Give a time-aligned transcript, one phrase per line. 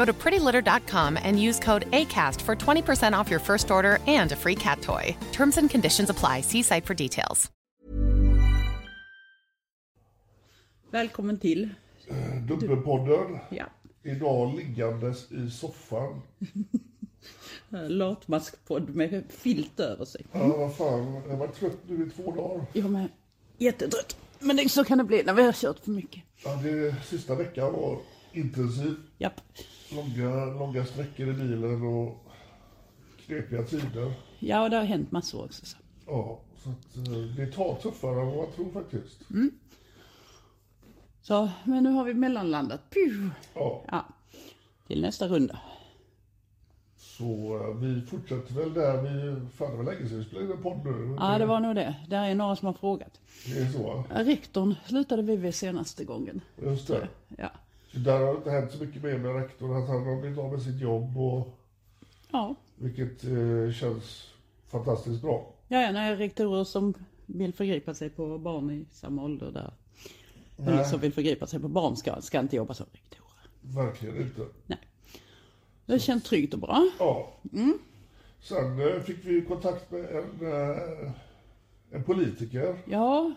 [0.00, 4.36] Go to prettylitter.com and use code ACAST for 20% off your first order and a
[4.36, 5.14] free cat toy.
[5.32, 6.40] Terms and conditions apply.
[6.40, 7.50] See site for details.
[10.90, 11.68] Välkommen till.
[12.48, 13.38] Dubbelpodden.
[13.50, 13.64] Ja.
[14.02, 16.22] Idag liggandes i soffan.
[17.70, 20.26] Latmaskpodd med filt över sig.
[20.32, 21.22] Ja, vad fan.
[21.28, 22.66] Jag varit trött nu i två dagar.
[22.72, 23.08] Jag med.
[23.58, 24.16] Jättetrött.
[24.38, 26.22] Men det, så kan det bli när vi har kört för mycket.
[26.44, 27.98] Ja, det, sista veckan var
[28.32, 28.94] intensiv.
[29.18, 29.40] Japp.
[29.94, 32.16] Långa, långa sträckor i bilen och
[33.26, 34.12] knepiga tider.
[34.38, 35.66] Ja, och det har hänt massor också.
[35.66, 35.76] Så.
[36.06, 39.20] Ja, så att, eh, det tar tuffare än vad man tror faktiskt.
[41.22, 42.80] så, men nu har vi mellanlandat.
[42.90, 43.28] Puh.
[43.54, 44.04] Ja, Ja.
[44.86, 45.58] Till nästa runda.
[46.96, 47.24] så
[47.60, 49.40] eh, vi fortsätter väl där vi...
[49.50, 51.16] Fan, det var länge sedan vi spelade in en podd nu.
[51.20, 51.94] Ja, det var nog det.
[52.08, 53.20] Där är några som har frågat.
[53.46, 54.04] Det är så.
[54.10, 56.40] Rektorn slutade vi vid senaste gången.
[56.62, 57.08] Just det.
[57.38, 57.50] Ja.
[57.92, 59.82] Så där har det inte hänt så mycket mer med rektorn.
[59.82, 61.58] Att han har blivit av med sitt jobb och...
[62.30, 62.54] Ja.
[62.76, 64.34] Vilket eh, känns
[64.68, 65.54] fantastiskt bra.
[65.68, 66.94] Ja, ja, nej, rektorer som
[67.26, 69.72] vill förgripa sig på barn i samma ålder där.
[70.56, 70.84] Nej.
[70.84, 73.30] som vill förgripa sig på barn ska, ska inte jobba som rektorer.
[73.60, 74.46] Verkligen inte.
[74.66, 74.78] Nej.
[75.86, 76.88] Det känns tryggt och bra.
[76.98, 77.32] Ja.
[78.40, 81.12] Sen eh, fick vi kontakt med en, eh,
[81.90, 82.76] en politiker.
[82.84, 83.32] Ja,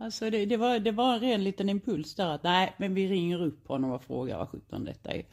[0.00, 3.08] alltså det, det, var, det var en ren liten impuls där att nej, men vi
[3.08, 5.24] ringer upp honom och frågar vad sjutton detta är.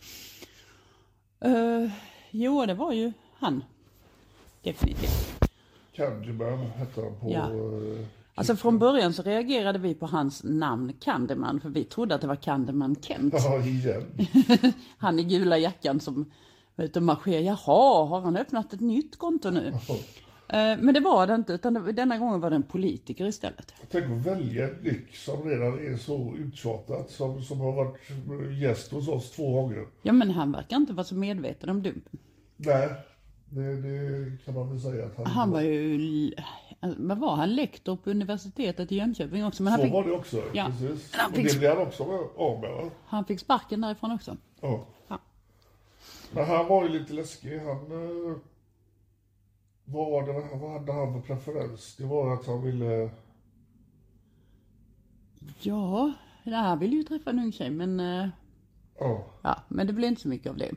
[1.46, 1.92] Uh,
[2.32, 3.64] jo, det var ju han.
[4.64, 5.44] Definitivt.
[5.94, 7.32] Candyman hette han på...
[7.32, 7.52] Ja.
[7.54, 8.06] eh,
[8.36, 12.28] Alltså från början så reagerade vi på hans namn Candyman, för vi trodde att det
[12.28, 13.34] var Candyman Kent.
[13.38, 14.04] Ja, igen.
[14.98, 16.32] Han i gula jackan som
[16.76, 17.42] vet du, marscherar.
[17.42, 19.74] Jaha, har han öppnat ett nytt konto nu?
[20.50, 23.74] Eh, Men det var det inte, utan denna gången var det en politiker istället.
[23.92, 27.10] Tänk att välja en nick som redan är så uttjatat.
[27.10, 27.98] Som, som har varit
[28.62, 29.86] gäst hos oss två gånger.
[30.02, 32.20] Ja, men han verkar inte vara så medveten om dumpen.
[32.58, 32.90] Nej,
[33.50, 36.34] det, det kan man väl säga att han, Han var ju,
[36.98, 39.64] vad var han, lektor på universitetet i Jönköping också.
[39.64, 40.66] Men han Så fick, var det också, Ja.
[40.80, 41.14] precis.
[41.16, 42.04] Han Och fick- det blev han också
[42.38, 42.90] av med va?
[43.06, 44.38] han fick sparken därifrån också.
[44.62, 44.86] Ja.
[45.08, 45.20] Ja.
[46.32, 47.60] Men han var ju lite läskig.
[47.60, 48.40] Han...
[49.90, 51.96] Vad, var det, vad hade han för preferens?
[51.96, 53.10] Det var att han ville...
[55.60, 58.30] Ja, nej, han ville ju träffa en ung tjej men, eh,
[59.00, 60.72] Ja, ja, men det blev inte så mycket av det.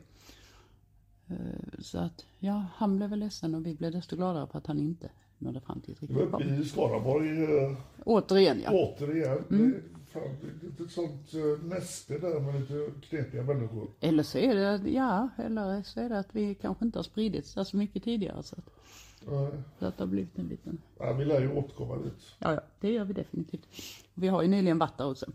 [1.29, 1.37] Eh,
[1.79, 4.79] Så att, ja, han blev väl ledsen och vi blev desto gladare på att han
[4.79, 6.43] inte nådde fram till ett riktigt barn.
[6.43, 8.71] i Skaraborg eh, Återigen ja.
[8.71, 9.45] återigen.
[9.49, 9.83] Det, är
[10.13, 13.91] fan, lite sånt eh, näste där med lite knepiga människor.
[14.01, 17.55] Eller så är det, ja, eller så är det att vi kanske inte har spridits
[17.55, 18.71] där så mycket tidigare så att,
[19.27, 19.51] Nej.
[19.79, 22.35] så att det har blivit en liten, Ja, vi lär ju återkomma dit.
[22.39, 23.69] ja, ja, det gör vi definitivt.
[24.15, 25.27] Vi har ju nyligen varit där också,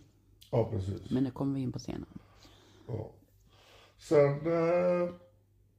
[0.52, 1.10] Ja, precis.
[1.12, 2.10] men det kommer vi in på senare.
[2.88, 3.12] Ja.
[3.98, 5.10] Sen eh,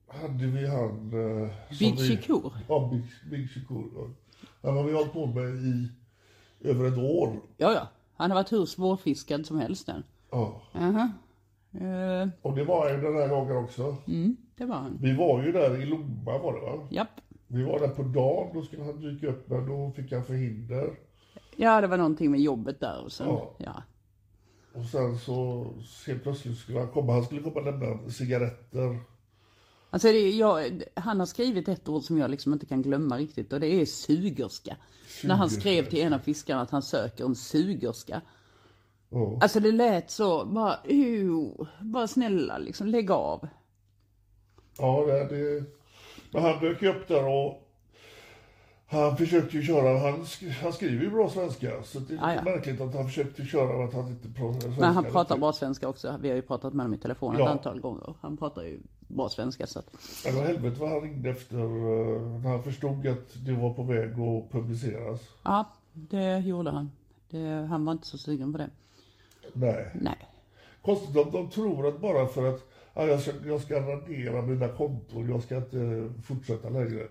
[0.08, 1.12] hade vi han...
[1.42, 2.52] Eh, Big Shakur.
[2.68, 3.48] Ja, Big, Big.
[3.70, 4.08] Ja.
[4.62, 5.88] Han har vi hållit på med i
[6.60, 7.40] över ett år.
[7.56, 10.02] Ja, ja, han har varit hur svårfiskad som helst den.
[10.30, 10.62] Ja.
[10.72, 11.10] Jaha.
[11.72, 13.96] Eh, Och det var ju den här gången också.
[14.06, 14.98] mm, det var han.
[15.00, 16.86] Vi var ju där i Lomma var det va?
[16.90, 17.08] Japp.
[17.48, 20.90] Vi var där på dagen, då skulle han dyka upp men då fick han förhinder.
[21.56, 23.54] Ja, det var någonting med jobbet där och sen, Ja.
[23.58, 23.82] ja.
[24.74, 25.66] Och sen så
[26.06, 29.00] helt plötsligt skulle han komma, han skulle komma och lämna cigaretter.
[29.96, 33.52] Alltså det, jag, han har skrivit ett ord som jag liksom inte kan glömma riktigt
[33.52, 34.76] och det är sugerska.
[35.24, 38.20] När han skrev till en av fiskarna att han söker en sugerska.
[39.08, 39.38] Ja.
[39.42, 43.48] Alltså det lät så, bara, ew, bara snälla liksom lägg av.
[44.78, 45.64] Ja, det, det...
[46.30, 47.65] Men han dök upp där och
[48.88, 51.82] han försökte ju köra, han, sk- han skriver ju bra svenska.
[51.84, 52.54] Så det är lite ja.
[52.54, 54.80] märkligt att han försökte köra att han inte pratar svenska.
[54.80, 55.40] Men han pratar riktigt.
[55.40, 56.16] bra svenska också.
[56.20, 57.48] Vi har ju pratat med honom i telefon ett Ja.
[57.48, 58.14] antal gånger.
[58.20, 58.78] Han pratar ju
[59.08, 59.90] bra svenska så att,
[60.24, 63.82] Men vad helvete vad han ringde efter eh, när han förstod att det var på
[63.82, 65.20] väg att publiceras.
[65.42, 66.90] ja, det gjorde han.
[67.30, 68.70] Det, han var inte så sugen på det.
[69.52, 69.90] Nej.
[69.94, 70.18] Nej.
[70.82, 72.60] Konstigt om de tror att bara för att
[72.94, 77.06] ja, jag, ska, jag ska radera mina konton, jag ska inte fortsätta längre.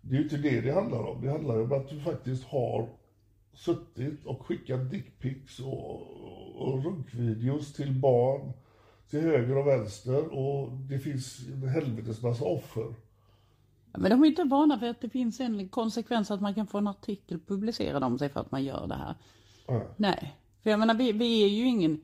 [0.00, 1.20] Det är ju inte det det handlar om.
[1.22, 2.88] Det handlar om att du faktiskt har
[3.52, 6.02] suttit och skickat dickpics och,
[6.56, 8.52] och runkvideos till barn
[9.10, 12.94] till höger och vänster och det finns en helvetes massa offer.
[13.92, 16.78] Men de är inte vana vid att det finns en konsekvens att man kan få
[16.78, 19.14] en artikel publicerad om sig för att man gör det här.
[19.66, 19.82] Ja.
[19.96, 22.00] Nej, för jag menar vi, vi är ju ingen,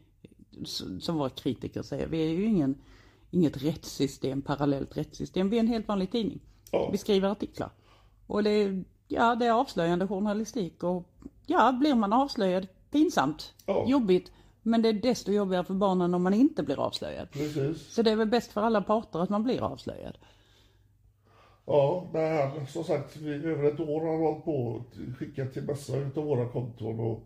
[1.00, 2.74] som våra kritiker säger, vi är ju ingen,
[3.30, 5.50] inget rättssystem, parallellt rättssystem.
[5.50, 6.40] Vi är en helt vanlig tidning.
[6.70, 6.88] Ja.
[6.92, 7.70] Vi skriver artiklar.
[8.26, 11.08] Och det ja, det är avslöjande journalistik och
[11.46, 13.84] ja, blir man avslöjad, pinsamt, Ja.
[13.88, 14.32] jobbigt.
[14.62, 17.30] Men det är desto jobbigare för barnen om man inte blir avslöjad.
[17.30, 17.94] Precis.
[17.94, 20.18] Så det är väl bäst för alla parter att man blir avslöjad.
[21.66, 24.82] Ja, nej, han, som sagt, vi, över ett år har hållit på och
[25.18, 27.00] skickat till massa utav våra konton.
[27.00, 27.22] Och,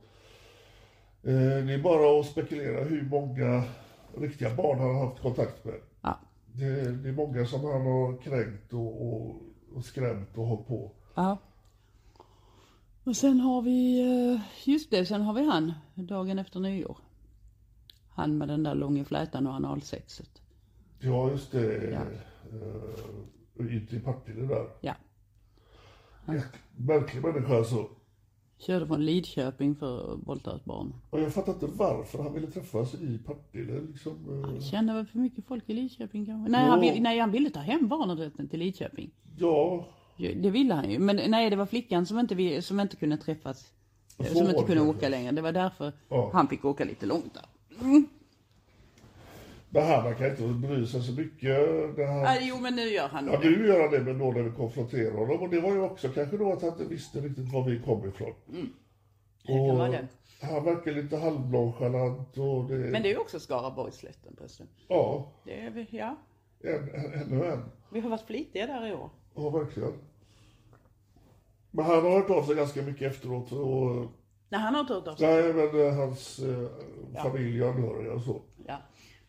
[1.22, 3.64] eh, det är bara att spekulera hur många
[4.18, 5.80] riktiga barn han har haft kontakt med.
[6.00, 6.18] Ja.
[6.46, 9.36] Det, det är många som han har kränkt och, och,
[9.74, 10.92] och skrämt och hållit på.
[11.14, 11.38] Ja.
[13.04, 16.98] Och sen har vi, eh, just det, sen har vi han, dagen efter nyår.
[18.10, 20.42] Han med den där långa flätan och analsexet.
[20.98, 21.90] Ja, just det.
[21.90, 22.00] Ja.
[22.56, 24.68] Uh, Ute i Partille där.
[24.80, 24.94] Ja.
[26.76, 27.88] Märklig människa alltså.
[28.66, 30.92] Körde från Lidköping för att våldta ett barn.
[31.10, 33.80] Och jag fattar inte varför han ville träffas i Partille.
[33.92, 34.12] Liksom,
[34.42, 36.52] eh, Han känner väl för mycket folk i Lidköping kanske?
[36.52, 36.92] Nej, han, Ja.
[36.92, 39.10] vill, nej, han ville ta hem barnrätten till Lidköping.
[39.38, 39.84] ja,
[40.16, 40.98] Det ville han ju.
[40.98, 43.72] Men nej, det var flickan som inte, som inte kunde träffas.
[44.16, 44.80] Så Som inte kunde kanske.
[44.98, 45.32] åka längre.
[45.32, 46.30] Det var därför Ja.
[46.32, 47.44] han fick åka lite långt där.
[49.70, 51.58] Men han verkar inte bry sig så mycket.
[51.96, 52.22] När han...
[52.22, 53.50] Nej, jo, men nu gör han Ja, det.
[53.50, 55.40] nu gör han det, men då när vi konfronterar honom.
[55.42, 58.08] Och det var ju också kanske då att han inte visste riktigt var vi kom
[58.08, 58.32] ifrån.
[59.46, 60.06] Det kan vara det.
[60.42, 62.74] Han verkar lite halvnonchalant och det...
[62.74, 64.66] Men det är ju också Skaraborgsslätten förresten.
[64.88, 66.16] Ja, Det är, vi- ja,
[66.60, 67.62] en, en, ännu en.
[67.92, 69.10] vi har varit flitiga där i år.
[69.34, 69.92] Ja, verkligen.
[71.70, 73.52] Men han har hört av sig ganska mycket efteråt.
[73.52, 74.06] Och,
[74.48, 75.26] Nej, han har inte hört av sig.
[75.42, 76.68] nej, men eh, hans eh,
[77.22, 78.40] familj och anhöriga och så.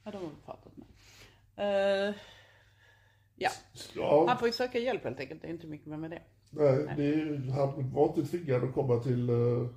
[0.04, 0.88] Ja, de har vi pratat med.
[2.10, 2.16] Eh,
[3.36, 3.50] ja,
[3.96, 5.42] Ja, han får ju söka hjälp helt enkelt.
[5.42, 6.22] Det är inte mycket mer med det.
[6.52, 9.68] nej, det, är ju- han var inte tvingad att komma till, eh,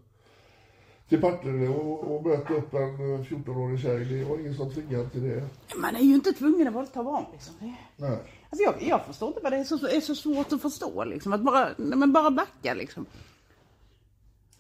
[1.08, 4.04] till Partille och, och möta upp en eh, 14-årig tjej.
[4.04, 5.48] Det var ingen som tvingade till det.
[5.76, 7.54] Man är ju inte tvungen att våldta barn liksom.
[7.60, 8.18] Det- Nej.
[8.50, 11.32] Alltså jag, jag förstår inte vad det är så, är så svårt att förstå liksom.
[11.32, 13.06] Att bara, nej, men bara backa liksom.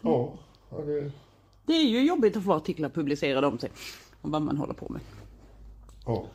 [0.00, 0.38] Ja
[0.86, 1.10] det,
[1.66, 3.70] Det är ju jobbigt att få artiklar publicerade om sig.
[4.20, 5.00] Om vad man håller på med.
[6.06, 6.26] Ja.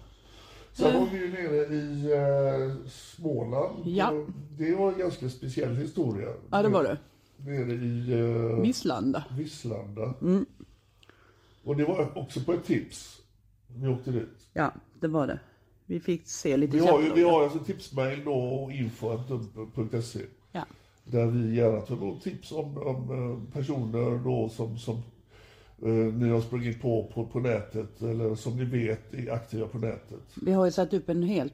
[0.74, 3.88] Sen var vi ju nere i eh, Småland.
[3.88, 4.25] Ja.
[4.57, 6.27] Det var en ganska speciell historia.
[6.51, 6.98] Ja, det var det.
[7.38, 9.24] Nere i eh, Visslanda.
[9.38, 10.13] Visslanda.
[10.21, 10.45] Mm.
[11.64, 13.21] Och det var också på ett tips.
[13.68, 14.47] Vi åkte dit.
[14.54, 15.40] Ja, det var det.
[15.85, 20.19] Vi fick se lite Vi har ju vi har alltså tipsmail då och info.se.
[20.52, 20.66] Ja.
[21.04, 25.02] Där vi gärna tar emot tips om, om eh, personer då som, som
[26.14, 30.19] ni har sprungit på, på på nätet eller som ni vet är aktiva på nätet.
[30.42, 31.54] Vi har ju satt upp en helt,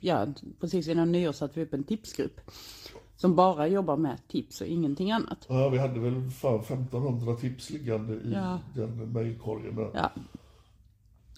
[0.00, 0.26] ja
[0.60, 2.40] precis innan nyår satte vi upp en tipsgrupp.
[3.16, 5.46] Som bara jobbar med tips och ingenting annat.
[5.48, 8.58] Ja, vi hade väl fan 1500 tips liggande i Ja.
[8.74, 9.90] den mejlkorgen.
[9.94, 10.10] Ja,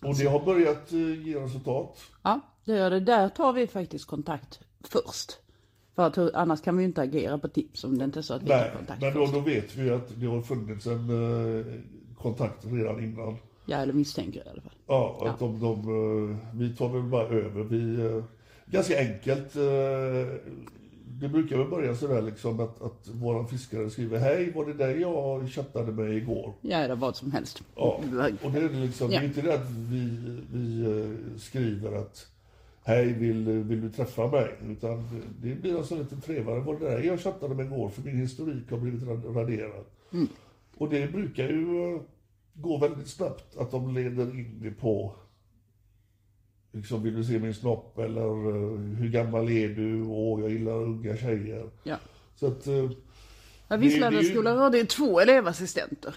[0.03, 1.99] Och det har börjat eh, ge resultat.
[2.23, 3.01] ja det gör det.
[3.01, 5.39] Där tar vi faktiskt kontakt först.
[5.95, 8.23] För att hur- annars kan vi ju inte agera på tips om det inte är
[8.23, 9.33] så att vi Nej, tar kontakt men då, först.
[9.33, 11.11] då vet vi att det har funnits en
[12.27, 13.37] eh, kontakt redan innan.
[13.67, 14.73] Ja, eller misstänker i alla fall.
[14.87, 15.73] Ja, att de, de,
[16.31, 17.63] eh, vi tar väl bara över.
[17.65, 18.25] Vi, eh,
[18.67, 19.57] ganska enkelt.
[19.57, 20.35] eh,
[21.21, 25.01] Det brukar väl börja sådär liksom att, att våran fiskare skriver Hej, var det dig
[25.01, 26.53] jag chattade med igår?
[26.61, 27.63] Ja, eller vad som helst.
[27.77, 28.01] Ja,
[28.45, 29.19] och det är liksom, Ja.
[29.21, 30.09] det är inte det att vi,
[30.53, 30.95] vi
[31.39, 32.27] skriver att
[32.85, 34.51] Hej, vill, vill du träffa mig?
[34.71, 35.09] Utan
[35.43, 36.61] det blir alltså lite trevligare.
[36.61, 37.89] Var det där jag chattade med igår?
[37.89, 39.85] För min historik har blivit rad- raderad.
[40.13, 40.29] Mm.
[40.77, 42.01] Och det brukar ju
[42.57, 45.15] eh, gå väldigt snabbt att de leder in på
[46.73, 50.03] liksom, vill du se min snopp eller eh, hur gammal är du?
[50.03, 51.71] Och jag gillar unga tjejer.
[51.85, 51.97] Ja.
[52.35, 52.91] Så att, eh,
[53.69, 56.15] Ja, Visslandaskolan har det två elevassistenter.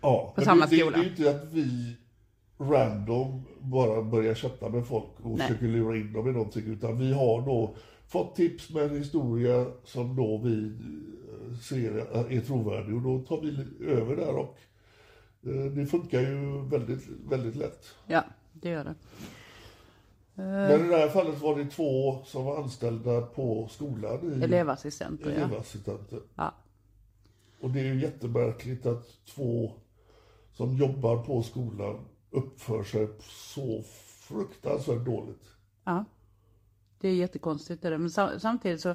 [0.00, 0.32] ja.
[0.36, 0.96] Men samma det, skola.
[0.96, 1.96] Det, det är ju inte att vi
[2.58, 5.46] random bara börjar chatta med folk och Nej.
[5.48, 6.64] försöker lura in dem i någonting.
[6.66, 11.90] Utan vi har då fått tips med en historia som då vi eh, ser
[12.30, 12.94] är trovärdig.
[12.94, 14.58] Och då tar vi över där och
[15.50, 17.94] det funkar ju väldigt, väldigt lätt.
[18.06, 18.94] Ja, det gör det.
[20.34, 25.30] Men i det här fallet var det två som var anställda på skolan i Elevassistenter,
[25.30, 26.20] elevassistenter.
[26.34, 26.54] ja.
[27.60, 29.72] Och det är ju jättemärkligt att två
[30.52, 31.98] som jobbar på skolan
[32.30, 33.82] uppför sig så
[34.28, 35.42] fruktansvärt dåligt.
[35.84, 36.04] Ja.
[37.00, 37.98] Det är jättekonstigt det där.
[37.98, 38.94] Men sam- samtidigt så,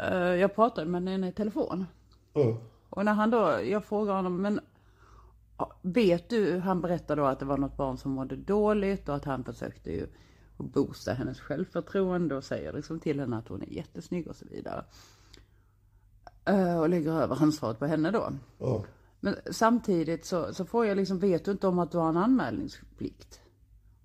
[0.00, 1.84] eh, jag pratade med henne i telefon.
[2.32, 2.56] Ja.
[2.90, 4.60] Och när han då, jag frågar honom, men
[5.82, 9.24] vet du, han berättade då att det var något barn som mådde dåligt och att
[9.24, 10.06] han försökte ju
[10.56, 14.84] boosta hennes självförtroende och säger liksom till henne att hon är jättesnygg och så vidare.
[16.44, 18.32] Eh, Och lägger över ansvaret på henne då.
[18.58, 18.84] Ja.
[19.20, 22.16] Men samtidigt så, så får jag liksom, vet du inte om att du har en
[22.16, 23.40] anmälningsplikt?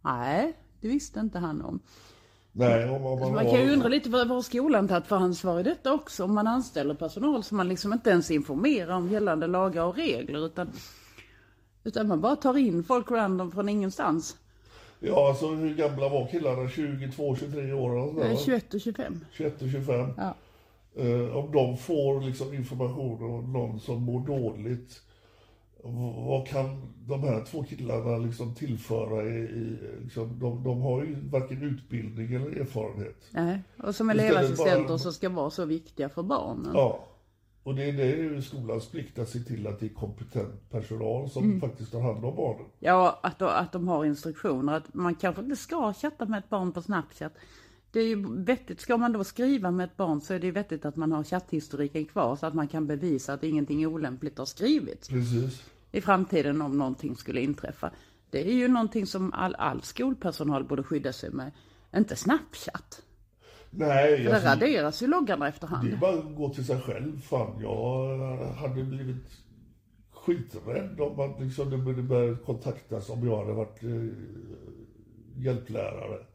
[0.01, 1.79] Nej, det visste inte han om.
[2.51, 5.60] Nej, om, om man, man kan ju undra lite vad, vad skolan tagit för ansvar
[5.60, 6.24] i detta också?
[6.24, 10.46] Om man anställer personal som man liksom inte ens informerar om gällande lagar och regler
[10.46, 10.70] utan,
[11.89, 14.38] utan man bara tar in folk random från ingenstans.
[15.00, 16.69] Ja, alltså hur gamla var killarna?
[16.69, 17.91] 22, 23 år?
[18.00, 18.38] eller sådär, Eh, va?
[18.46, 19.25] 21 och 25.
[19.31, 20.10] 21 och 25.
[20.17, 20.34] Ja.
[20.96, 25.01] Eh, om de får liksom information om någon som mår dåligt,
[26.27, 29.24] vad kan de här två killarna liksom tillföra?
[29.24, 33.17] I, i, liksom, de, de har ju varken utbildning eller erfarenhet.
[33.31, 33.60] Nej.
[33.84, 36.72] Och som elevassistenter bara- som ska vara så viktiga för barnen.
[36.74, 37.05] Ja.
[37.63, 41.30] Och det, det är ju skolans plikt att se till att det är kompetent personal
[41.30, 41.62] som Mm.
[41.62, 42.66] faktiskt tar hand om barnen.
[42.80, 44.74] Ja, att, att de har instruktioner.
[44.74, 47.34] Att man kanske inte ska chatta med ett barn på Snapchat.
[47.92, 48.82] Det är ju vettigt.
[48.82, 52.06] Ska man då skriva med ett barn så är det vettigt att man har chatthistoriken
[52.06, 55.63] kvar så att man kan bevisa att ingenting olämpligt har skrivits Precis.
[55.92, 57.92] i framtiden om någonting skulle inträffa.
[58.30, 61.51] Det är ju någonting som all, all skolpersonal borde skydda sig med.
[61.96, 63.01] Inte Snapchat.
[63.71, 65.93] Nej, För alltså, där raderas ju loggarna det efterhand.
[65.93, 67.21] är bara att gå till sig själv.
[67.21, 68.17] Fan, jag
[68.53, 69.25] hade blivit
[70.13, 74.05] skiträdd om man liksom, det började börja kontaktas om jag hade varit eh,
[75.43, 76.25] hjälplärare.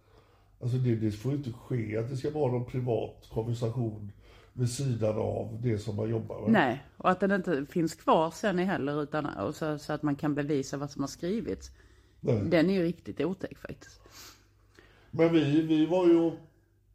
[0.61, 4.13] Alltså det, det får ju inte ske att det ska vara någon privat konversation
[4.53, 6.51] vid sidan av det som man jobbar med.
[6.51, 10.17] Nej, och att den inte finns kvar sen heller utan och så, så att man
[10.17, 11.71] kan bevisa vad som har skrivits.
[12.21, 12.43] Nej.
[12.45, 14.01] Den är ju riktigt otäck faktiskt.
[15.11, 16.33] Men vi, vi var ju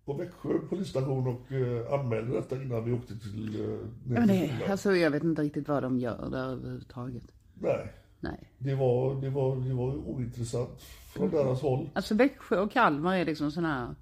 [0.09, 4.51] på Växjö polisstation och eh, anmälde detta innan vi åkte till, eh, Ja, men det,
[4.69, 7.23] alltså jag vet inte riktigt vad de gör där överhuvudtaget.
[7.53, 8.51] Nej, Nej.
[8.57, 10.81] det var, det var, det var ointressant
[11.13, 11.89] från deras håll.
[11.93, 13.95] Alltså Växjö och Kalmar är liksom sådana här...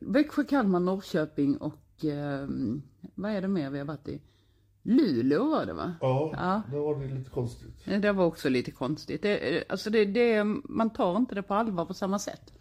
[0.00, 2.04] Växjö, Kalmar, Norrköping och...
[2.04, 2.48] Eh,
[3.14, 4.20] vad är det mer vi har varit i?
[4.82, 5.94] Luleå var det va?
[6.00, 6.62] Ja, Ja.
[6.70, 7.84] det var det lite konstigt.
[7.84, 9.22] Det var också lite konstigt.
[9.22, 12.52] Det, alltså det, det, man tar inte det på allvar på samma sätt.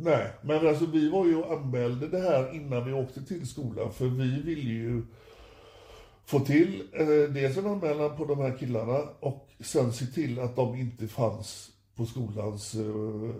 [0.00, 3.92] Nej, men alltså vi var ju och anmälde det här innan vi åkte till skolan
[3.92, 5.02] för vi ville ju
[6.24, 10.56] få till eh, dels en anmälan på de här killarna och sen se till att
[10.56, 13.30] de inte fanns på skolans eh,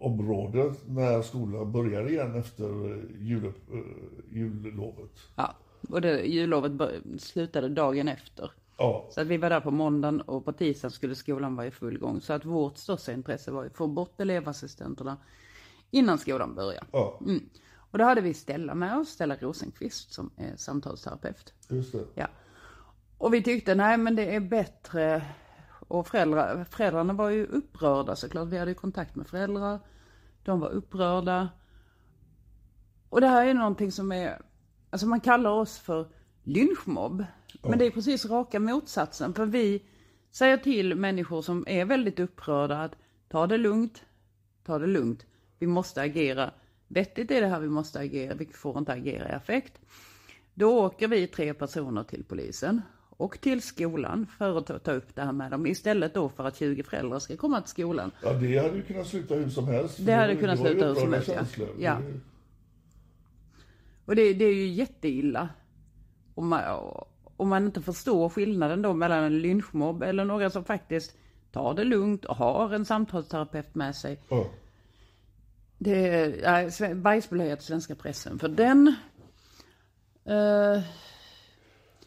[0.00, 5.10] område när skolan börjar igen efter eh, jul, eh, jullovet.
[5.36, 5.54] Ja.
[5.88, 8.50] Och det, jullovet slutade dagen efter.
[8.78, 11.70] Ja, Så att vi var där på måndagen och på tisdagen skulle skolan vara i
[11.70, 12.20] full gång.
[12.20, 15.16] Så att vårt största intresse var att få bort elevassistenterna
[15.96, 16.84] innan skolan börjar.
[16.92, 17.48] ja, Mm.
[17.90, 21.52] Och då hade vi Stella med oss, Stella Rosenqvist som är samtalsterapeut.
[21.68, 22.04] just det.
[22.14, 22.26] Ja.
[23.18, 25.22] Och vi tyckte, nej men det är bättre.
[25.88, 28.48] Och föräldrar, föräldrarna var ju upprörda såklart.
[28.48, 29.80] Vi hade ju kontakt med föräldrar.
[30.42, 31.48] De var upprörda.
[33.08, 34.42] Och det här är någonting som är,
[34.90, 36.08] alltså man kallar oss för
[36.42, 37.24] lynchmobb.
[37.62, 39.34] Men det är precis raka motsatsen.
[39.34, 39.82] För vi
[40.30, 42.96] säger till människor som är väldigt upprörda att
[43.28, 44.04] ta det lugnt,
[44.64, 45.26] ta det lugnt.
[45.58, 46.50] Vi måste agera.
[46.88, 49.80] Vettigt är det här vi måste agera, vi får inte agera i affekt.
[50.54, 55.22] Då åker vi tre personer till polisen och till skolan för att ta- upp det
[55.22, 55.66] här med dem.
[55.66, 58.10] Istället då för att 20 föräldrar ska komma till skolan.
[58.22, 59.96] Ja, det hade ju kunnat sluta hur som helst.
[60.06, 61.66] Det hade kunnat sluta hur som helst, ja.
[61.78, 61.98] Ja.
[64.04, 65.48] Och det, det är ju jätteilla.
[66.34, 66.62] Om man,
[67.36, 71.16] om man inte förstår skillnaden då mellan en lynchmobb eller några som faktiskt
[71.52, 74.18] tar det lugnt och har en samtalsterapeut med sig.
[74.28, 74.46] Ja.
[75.78, 78.38] Det är äh, bajsblöja till svenska pressen.
[78.38, 78.94] För den...
[80.24, 80.82] Eh,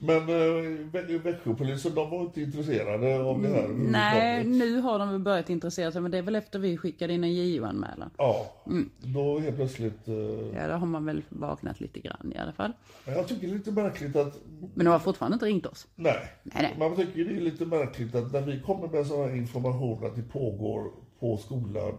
[0.01, 5.09] Men eh, Vä- Växjöpolisen, de var inte intresserade av det här Nej, nu har de
[5.11, 8.09] väl börjat intressera sig men det är väl efter vi skickade in en JO-anmälan.
[8.17, 8.89] Ja, Mm.
[8.99, 10.07] då helt plötsligt.
[10.07, 10.13] Eh,
[10.55, 12.71] Ja, då har man väl vaknat lite grann i alla fall.
[13.05, 14.33] men jag tycker det är lite märkligt att,
[14.73, 15.87] Men de har fortfarande inte ringt oss.
[15.95, 16.17] nej.
[16.43, 16.75] Nej, nej.
[16.79, 20.15] Man tycker det är lite märkligt att när vi kommer med sån här information att
[20.15, 21.97] det pågår på skolan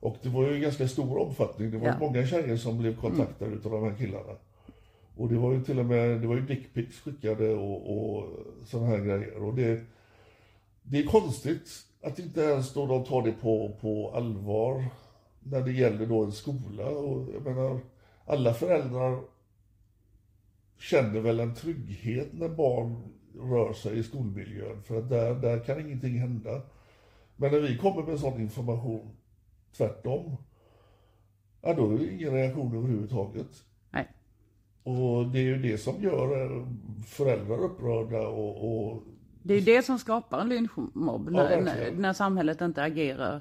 [0.00, 1.70] och det var ju en ganska stor omfattning.
[1.70, 1.94] Det var Ja.
[1.94, 2.06] Mm.
[2.06, 4.36] många tjejer som blev kontaktade utav de här killarna.
[5.16, 8.24] Och det var ju till och med, det var ju dickpics skickade och, och
[8.66, 9.42] sådana här grejer.
[9.42, 9.80] Och det,
[10.82, 11.68] det är konstigt
[12.02, 14.84] att inte ens då de tar det på, på allvar
[15.40, 16.88] när det gäller då en skola.
[16.88, 17.80] Och jag menar,
[18.26, 19.20] alla föräldrar
[20.78, 23.02] känner väl en trygghet när barn
[23.40, 24.82] rör sig i skolmiljön.
[24.82, 26.62] För att där, där kan ingenting hända.
[27.36, 29.10] Men när vi kommer med sån information
[29.76, 30.36] tvärtom,
[31.60, 33.64] ja då är det ingen reaktion överhuvudtaget.
[33.90, 34.08] Nej.
[34.82, 36.66] Och det är ju det som gör eh,
[37.06, 39.02] föräldrar upprörda och, och
[39.42, 43.40] Det är ju det som skapar en lynchmobb, när, när, när samhället inte agerar.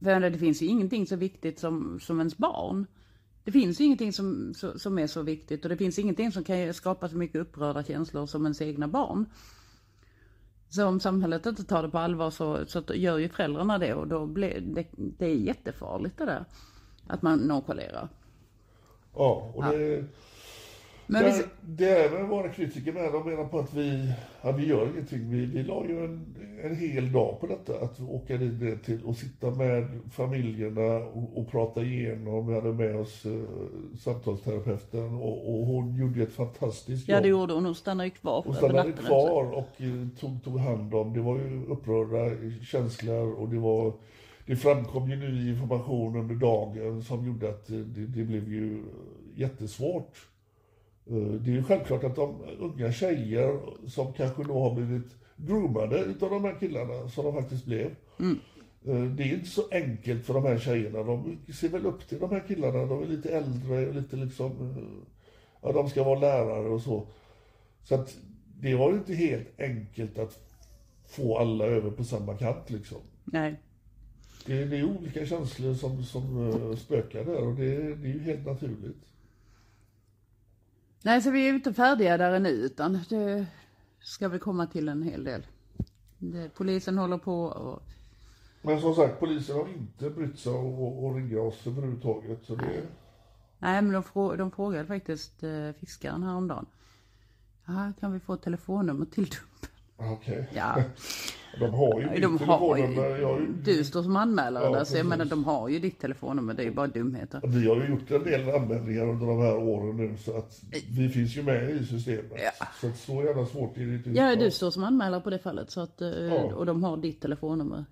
[0.00, 2.86] För det finns ju ingenting så viktigt som, som ens barn.
[3.44, 6.74] Det finns ju ingenting som, som är så viktigt och det finns ingenting som kan
[6.74, 9.26] skapa så mycket upprörda känslor som ens egna barn.
[10.72, 14.08] Så om samhället inte tar det på allvar så, så gör ju föräldrarna det och
[14.08, 16.44] då blir det, det är jättefarligt det där.
[17.06, 18.08] Att man nonchalerar.
[19.14, 20.04] ja, och det,
[21.12, 21.44] Men det, vi,
[21.84, 23.12] det är med våra kritiker med.
[23.12, 25.30] De menar på att vi, ja, vi gör ingenting.
[25.30, 27.84] Vi, vi la ju en, en hel dag på detta.
[27.84, 32.46] Att åka dit till och sitta med familjerna och, och prata igenom.
[32.46, 33.32] Vi hade med oss eh,
[33.98, 37.22] samtalsterapeuten och, och hon gjorde ett fantastiskt ja jobb.
[37.22, 40.94] det gjorde hon, hon stannade ju kvar Hon stannade kvar och eh, tog, tog hand
[40.94, 43.92] om, det var ju upprörda känslor och det var
[44.46, 48.82] det framkom ju ny information under dagen som gjorde att eh, det, det blev ju
[49.34, 50.31] jättesvårt.
[51.06, 55.06] Eh, Det är ju självklart att de unga tjejer som kanske då har blivit
[55.36, 57.90] groomade utav de här killarna, som de faktiskt blev.
[58.84, 61.02] eh, Det är inte så enkelt för de här tjejerna.
[61.02, 62.86] De ser väl upp till de här killarna.
[62.86, 64.50] De är lite äldre och lite liksom...
[64.52, 65.08] eh,
[65.64, 67.06] Ja, de ska vara lärare och så.
[67.82, 68.16] Så att
[68.60, 70.38] det var ju inte helt enkelt att
[71.06, 72.98] få alla över på samma kant liksom.
[73.24, 73.54] Nej.
[74.46, 78.46] Det, det är olika känslor som, som spökar där och det, det är ju helt
[78.46, 78.96] naturligt.
[81.02, 83.46] Nej, så vi är inte färdiga där ännu utan det
[84.00, 85.46] ska väl komma till en hel del.
[86.54, 87.82] Polisen håller på och
[88.62, 92.38] Men som sagt, polisen har inte brytt sig om att- ringa oss överhuvudtaget.
[92.44, 92.82] Så det,
[93.58, 96.66] Nej, men de, frå, de frågade faktiskt eh, fiskaren häromdagen.
[97.66, 99.24] Ja, kan vi få telefonnummer till
[99.98, 100.12] Dumpen?
[100.14, 100.48] okej.
[100.54, 100.82] Ja,
[101.60, 103.18] De har ju de mitt har telefonnummer.
[103.20, 105.78] Jag ju, ju, du står som anmälare Ja, där, så jag menar de har ju
[105.78, 107.40] ditt telefonnummer, det är ju bara dumheter.
[107.44, 110.60] vi har ju gjort en del anmälningar under de här åren nu så att
[110.90, 112.32] vi finns ju med i systemet.
[112.58, 112.66] Ja.
[112.80, 114.10] Så att så jävla svårt är det inte.
[114.10, 116.54] Ja, du står som anmälare på det fallet, så att, eh, Ja.
[116.54, 117.84] och de har ditt telefonnummer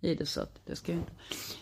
[0.00, 1.12] i det, så att det ska ju inte,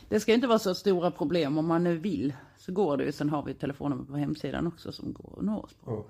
[0.09, 2.33] det ska inte vara så stora problem om man nu vill.
[2.59, 5.45] Så går det ju, sen har vi ett telefonnummer på hemsidan också som går att
[5.45, 5.91] nå oss på.
[5.91, 6.05] Ja.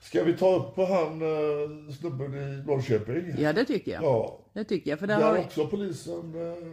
[0.00, 3.34] Ska vi ta upp på han uh, snubben i Norrköping?
[3.38, 4.02] Ja, det tycker jag.
[4.02, 6.72] Ja, Det tycker jag, för där har också polisen eh,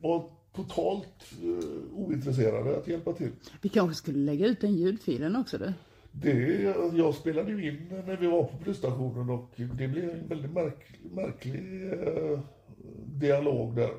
[0.00, 3.30] var totalt eh, ointresserade att hjälpa till.
[3.62, 5.72] Vi kanske skulle lägga ut den ljudfilen också du.
[6.12, 6.62] Det,
[6.94, 11.00] jag spelade ju in när vi var på polisstationen och det blev en väldigt märk,
[11.02, 12.40] märklig eh,
[13.04, 13.90] dialog där.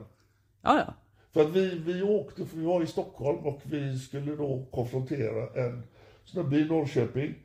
[0.62, 0.94] Ja, ja.
[1.32, 5.66] För att vi, vi åkte, för vi var i Stockholm och vi skulle då konfrontera
[5.66, 5.84] en
[6.26, 7.36] snubbe i Norrköping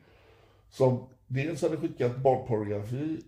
[0.70, 3.20] som dels hade skickat barnpornografi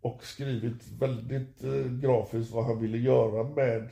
[0.00, 3.88] och skrivit väldigt eh, grafiskt vad han ville göra med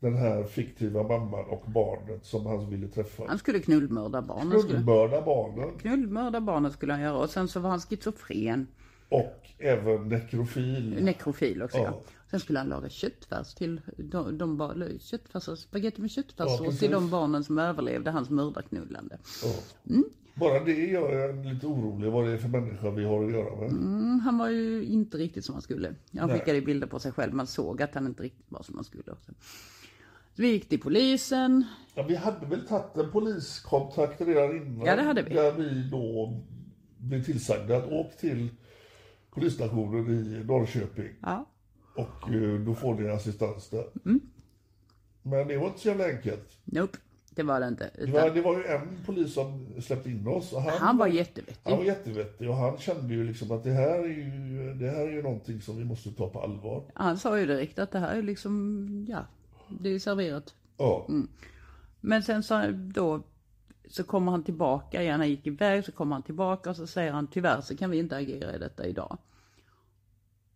[0.00, 3.24] den här fiktiva mamman och barnet som han ville träffa.
[3.28, 4.60] Han skulle knullmörda barnen.
[4.60, 4.74] Skulle...
[4.74, 8.66] Knullmörda barnen Knullmörda barnen skulle han göra och sen så var han schizofren.
[9.08, 11.04] och även nekrofil.
[11.04, 11.84] Nekrofil också ja.
[11.84, 12.00] Ja.
[12.30, 16.80] Sen skulle han laga köttfärs till de, de barn, köttfärs, spagetti med Ja, köttfärssås precis.
[16.80, 19.18] till de barnen som överlevde hans mördarknullande.
[19.44, 19.54] Ja.
[19.90, 20.04] Mm.
[20.34, 23.56] Bara det gör jag lite orolig vad det är för människa vi har att göra
[23.60, 23.70] med.
[23.70, 25.88] Mm, han var ju inte riktigt som han skulle.
[26.18, 26.38] Han Nej.
[26.38, 29.12] skickade bilder på sig själv, man såg att han inte riktigt var som han skulle
[29.12, 29.32] också.
[30.34, 31.64] Så vi gick till polisen,
[31.94, 34.86] Ja, vi hade väl tagit en poliskontakt redan innan.
[34.86, 35.34] Ja, det hade vi.
[35.34, 36.36] Där vi då
[36.98, 38.48] blev tillsagda att åka till
[39.30, 41.10] polisstationen i Norrköping.
[41.22, 41.46] ja.
[41.98, 43.86] Och eh, då får ni assistans där.
[44.04, 44.20] Mm.
[45.22, 46.58] Men det var inte så jävla enkelt.
[46.64, 46.98] Nope,
[47.30, 47.90] det var det inte.
[47.94, 50.52] Det Utan var, det var ju en polis som släppte in oss.
[50.52, 51.70] Och han, han var jättevettig.
[51.70, 55.00] han var jättevettig och han kände ju liksom att det här är ju, det här
[55.00, 56.82] är ju någonting som vi måste ta på allvar.
[56.94, 59.26] Han sa ju direkt att det här är liksom, ja,
[59.68, 60.54] det är serverat.
[60.76, 61.08] Ja,
[62.00, 63.22] Men sen så då
[63.88, 67.12] så kommer han tillbaka igen, han gick iväg, så kommer han tillbaka och så säger
[67.12, 69.18] han tyvärr så kan vi inte agera i detta idag.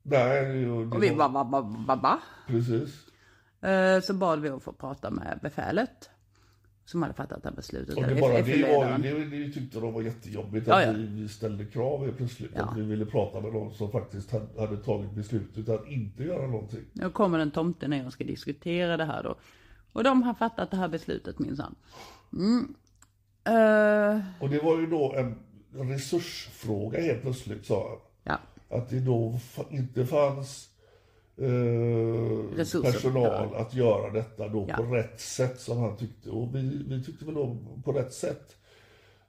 [0.03, 2.19] Nej, det Och vi bara, va, va, va, va?
[2.47, 3.07] Precis.
[3.61, 6.11] Eh, Så bad vi att få prata med befälet.
[6.85, 7.97] Som hade fattat det här beslutet.
[7.97, 10.93] Och det, bara, det, var, det, det tyckte de var jättejobbigt Ja, att ja.
[10.93, 12.51] Vi, vi ställde krav helt plötsligt.
[12.55, 12.62] Ja.
[12.62, 16.85] Att vi ville prata med någon som faktiskt hade, tagit beslutet att inte göra någonting.
[16.93, 19.35] Nu kommer en tomte ner och ska diskutera det här då.
[19.93, 21.75] Och de har fattat det här beslutet minsann.
[22.33, 22.75] Mm.
[23.45, 25.38] Eh, Och det var ju då en
[25.91, 27.99] resursfråga helt plötsligt sa han.
[28.25, 28.38] ja.
[28.72, 29.38] Att det då
[29.70, 30.68] inte fanns
[31.37, 33.58] eh, personal ja.
[33.58, 34.76] att göra detta då Ja.
[34.76, 36.30] på rätt sätt som han tyckte.
[36.30, 38.56] Och vi, vi tyckte väl då på rätt sätt.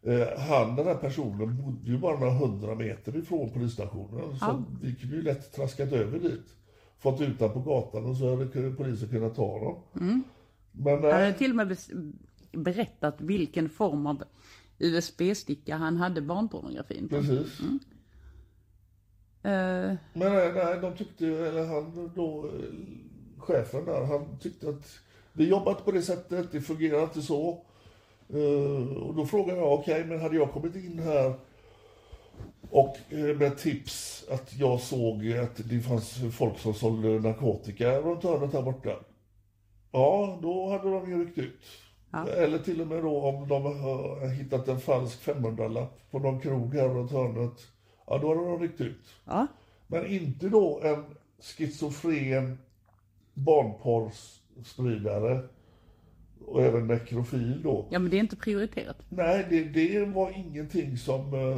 [0.03, 4.39] Eh, han, den här personen, bodde ju bara några hundra meter ifrån polisstationen.
[4.39, 6.55] Så vi kunde ju lätt traskat över dit.
[6.99, 9.83] Fått ut på gatan och så hade polisen kunnat ta honom.
[10.01, 10.23] Mm.
[10.71, 11.77] Men Han hade nej, till och med
[12.51, 14.23] berättat vilken form av
[14.79, 17.15] USB-sticka han hade barnpornografin på.
[17.15, 17.59] precis.
[17.59, 17.65] Eh,
[20.13, 22.51] Men nej, nej, de tyckte, eller han då, eh,
[23.37, 24.99] chefen där, han tyckte att
[25.33, 27.61] vi jobbat på det sättet, det fungerar inte så.
[28.29, 31.33] Eh, och då frågade jag, okej, men hade jag kommit in här
[32.69, 38.23] och eh, med tips att jag såg att det fanns folk som sålde narkotika runt
[38.23, 38.95] hörnet här borta.
[39.91, 41.61] Ja, då hade de ju ryckt ut.
[42.11, 42.27] Ja.
[42.27, 46.75] Eller till och med då om de har hittat en falsk 500-lapp på någon krog
[46.75, 47.67] här runt hörnet.
[48.07, 49.13] Ja, då hade de ryckt ut.
[49.25, 49.47] ja.
[49.87, 51.05] Men inte då en
[51.41, 52.57] schizofren
[53.33, 55.39] barnporrspridare
[56.45, 57.85] och även nekrofil då.
[57.89, 58.97] ja, men det är inte prioriterat.
[59.09, 61.33] Nej, det, det var ingenting som...
[61.33, 61.57] eh,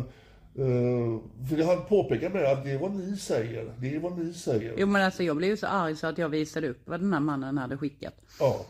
[0.65, 3.73] eh, för han påpekade med att det är vad ni säger.
[3.79, 4.73] Det är vad ni säger.
[4.77, 7.13] Jo men alltså jag blev ju så arg så att jag visade upp vad den
[7.13, 8.13] här mannen hade skickat.
[8.39, 8.65] Ja,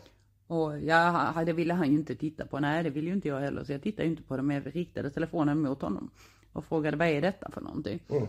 [0.46, 2.60] Och ja, det ville han ju inte titta på.
[2.60, 3.64] Nej, det ville ju inte jag heller.
[3.64, 6.10] Så jag tittade ju inte på det, men jag riktade telefonen mot honom.
[6.56, 8.00] Och frågade, vad är detta för någonting?
[8.08, 8.26] mm.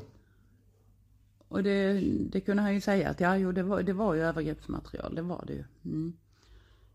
[1.49, 1.93] Och det,
[2.31, 5.15] det kunde han ju säga att, ja, jo, det var, det var ju övergreppsmaterial.
[5.15, 5.63] Det var det ju.
[5.85, 6.13] Mm.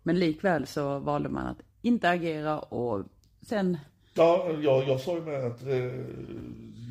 [0.02, 3.04] Men likväl så valde man att inte agera och
[3.42, 3.78] sen,
[4.14, 5.92] ja jag, jag sa ju med att eh,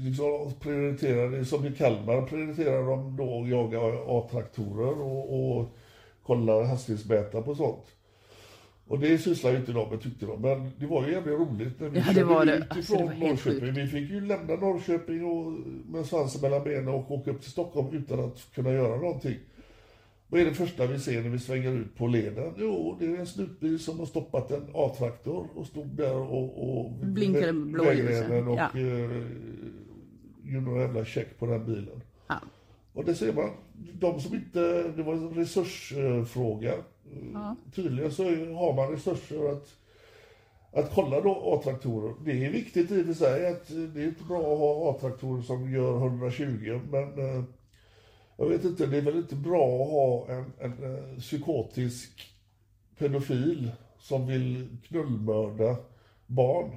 [0.05, 5.67] liksom prioriterade, som i Kalmar prioriterar de då att jaga A-traktorer och, och
[6.23, 7.85] kolla hastighetsmätare på sånt.
[8.91, 11.79] Och det sysslar ju inte de med tyckte de, men det var ju jävligt roligt
[11.79, 13.73] när vi Ja, körde var ut Alltså, ifrån det var Norrköping.
[13.73, 15.51] Vi fick ju lämna Norrköping och,
[15.91, 19.35] med svansen mellan benen och åka upp till Stockholm utan att kunna göra någonting.
[20.27, 22.53] Vad är det första vi ser när vi svänger ut på leden?
[22.57, 26.79] Jo, det är en snutbil som har stoppat en A-traktor och stod där och...
[26.79, 28.69] och Blinkade blåljusen, vägrenen och ja.
[28.75, 29.21] eh,
[30.43, 32.01] gjorde någon jävla check på den bilen.
[32.27, 32.35] ja,
[32.93, 33.49] Och det ser man,
[33.93, 36.73] de som inte, det var en resursfråga.
[37.75, 38.23] Tydligen så
[38.55, 39.75] har man resurser att,
[40.73, 42.15] att kolla då A-traktorer.
[42.25, 45.41] Det är viktigt i och för sig att det är inte bra att ha A-traktorer
[45.41, 47.43] som gör 120 men eh,
[48.37, 52.33] jag vet inte, det är väl inte bra att ha en, en, eh, psykotisk
[52.97, 55.75] pedofil som vill knullmörda
[56.25, 56.69] barn.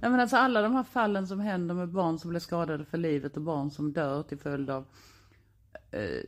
[0.00, 2.98] Nej men alltså alla de här fallen som händer med barn som blir skadade för
[2.98, 4.84] livet och barn som dör till följd av
[5.90, 6.22] eh,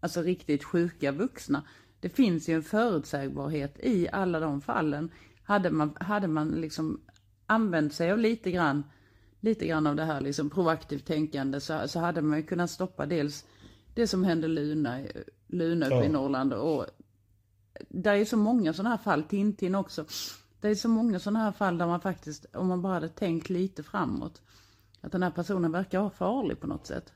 [0.00, 1.62] alltså riktigt sjuka vuxna.
[2.00, 5.10] Det finns ju en förutsägbarhet i alla de fallen.
[5.42, 7.00] Hade man, hade man liksom
[7.46, 8.84] använt sig av lite grann,
[9.40, 13.06] lite grann av det här liksom proaktivt tänkande så, så hade man ju kunnat stoppa
[13.06, 13.46] dels
[13.94, 14.98] det som hände Luna,
[15.46, 16.12] Luna uppe i Ja.
[16.12, 16.86] Norrland och
[17.88, 20.04] det är så många sådana här fall, Tintin också.
[20.60, 23.50] Det är så många sådana här fall där man faktiskt, om man bara hade tänkt
[23.50, 24.42] lite framåt,
[25.00, 27.12] att den här personen verkar vara farlig på något sätt.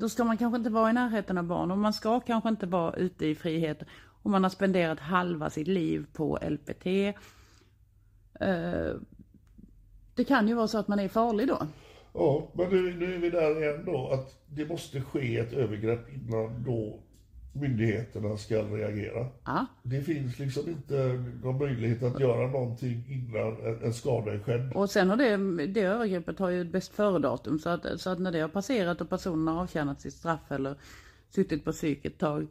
[0.00, 2.66] Då ska man kanske inte vara i närheten av barn och man ska kanske inte
[2.66, 3.82] vara ute i frihet
[4.22, 6.86] om man har spenderat halva sitt liv på LPT.
[8.40, 8.94] Eh,
[10.14, 11.66] det kan ju vara så att man är farlig då.
[12.14, 16.12] Ja, men nu, nu är vi där igen då, att det måste ske ett övergrepp
[16.12, 17.00] innan då
[17.52, 19.26] myndigheterna ska reagera.
[19.44, 24.72] Ja, Det finns liksom inte någon möjlighet att göra någonting innan en, skada är skedd.
[24.74, 28.18] och sen har det, det övergreppet har ju ett bäst före-datum så att, så att
[28.18, 30.74] när det har passerat och personen har avtjänat sitt straff eller
[31.30, 32.46] suttit på psyk ett tag,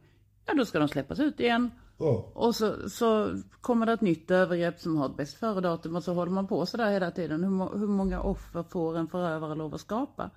[0.45, 1.71] ja då ska de släppas ut igen.
[1.97, 6.03] Ja, Och så, så kommer det ett nytt övergrepp som har ett bäst före-datum och
[6.03, 7.43] så håller man på sådär hela tiden.
[7.43, 10.29] Hur, hur många offer får en förövare lov att skapa?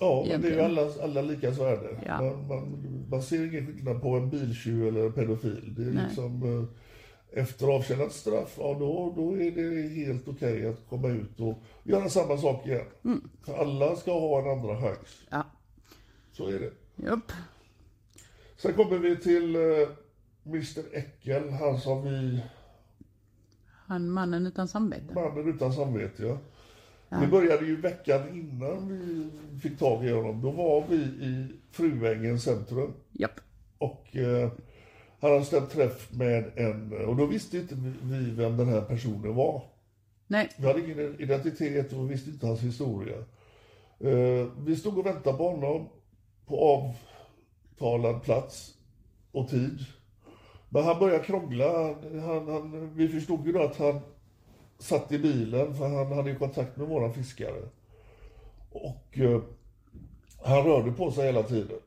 [0.00, 2.02] Ja men det är ju alla, alla likas värde.
[2.06, 2.22] Ja.
[2.22, 5.74] Man, man, man ser ingen skillnad på en biltjuv eller en pedofil.
[5.76, 6.04] Det är Nej.
[6.08, 11.40] liksom eh, efter avtjänat straff, ja då, då är det helt okej att komma ut
[11.40, 12.86] och göra samma sak igen.
[13.04, 13.28] Mm.
[13.44, 15.22] För alla ska ha en andra chans.
[15.30, 15.44] Ja,
[16.32, 16.70] Så är det.
[17.06, 17.32] japp.
[18.56, 19.88] Sen kommer vi till eh,
[20.46, 22.40] Mr Eckel, han som vi
[23.68, 25.14] Han mannen utan samvete.
[25.14, 26.38] Mannen utan samvete, ja.
[27.20, 30.40] Det började ju veckan innan vi fick tag i honom.
[30.40, 32.92] Då var vi i Fruängens centrum.
[33.12, 33.40] Japp.
[33.78, 34.50] Och eh,
[35.20, 39.34] han hade stämt träff med en, och då visste inte vi vem den här personen
[39.34, 39.62] var.
[40.26, 43.16] Nej, Vi hade ingen identitet och vi visste inte hans historia.
[44.00, 45.88] Eh, vi stod och väntade på honom
[46.46, 46.84] på
[47.78, 48.74] avtalad plats
[49.32, 49.78] och tid.
[50.68, 51.94] Men han började krångla.
[52.26, 54.00] Han, han, vi förstod ju då att han
[54.82, 57.62] satt i bilen för han hade ju kontakt med våran fiskare.
[58.70, 59.40] Och eh,
[60.44, 61.78] han rörde på sig hela tiden.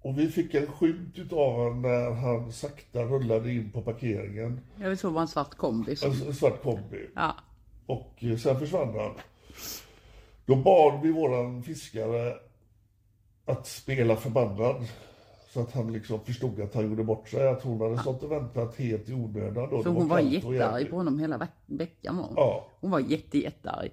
[0.00, 4.60] Och vi fick en skymt utav honom när han sakta rullade in på parkeringen.
[4.80, 5.96] jag såg det var en svart kombi.
[5.96, 7.08] Som, En svart kombi.
[7.14, 7.36] ja,
[7.86, 9.12] Och eh, sen försvann han.
[10.46, 12.34] Då bad vi våran fiskare
[13.44, 14.86] att spela förbannad.
[15.54, 17.48] Så att han liksom förstod att han gjorde bort sig.
[17.48, 19.70] Att hon hade stått och väntat helt i onödan.
[19.70, 19.82] Då.
[19.90, 22.32] hon var och jättearg på honom hela veck- veckan var hon.
[22.36, 23.90] Ja, Hon var jätte, jättearg.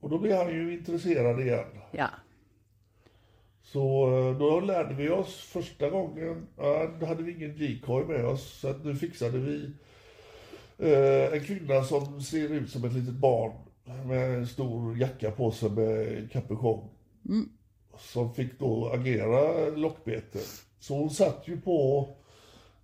[0.00, 1.64] och då blev han ju intresserad igen.
[1.92, 2.08] Ja.
[3.62, 8.24] Så eh, då lärde vi oss första gången, ja, då hade vi ingen decoy med
[8.26, 9.70] oss, så att nu fixade vi
[10.78, 13.52] eh, en kvinna som ser ut som ett litet barn
[14.06, 16.88] med en stor jacka på sig med kapuschong.
[18.00, 20.38] Som fick då agera lockbete.
[20.78, 22.08] Så hon satt ju på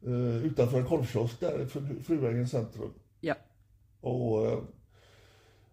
[0.06, 2.90] eh, utanför en korvkiosk där i Fru- Fruängens centrum.
[3.20, 3.34] Ja.
[4.00, 4.58] Och eh,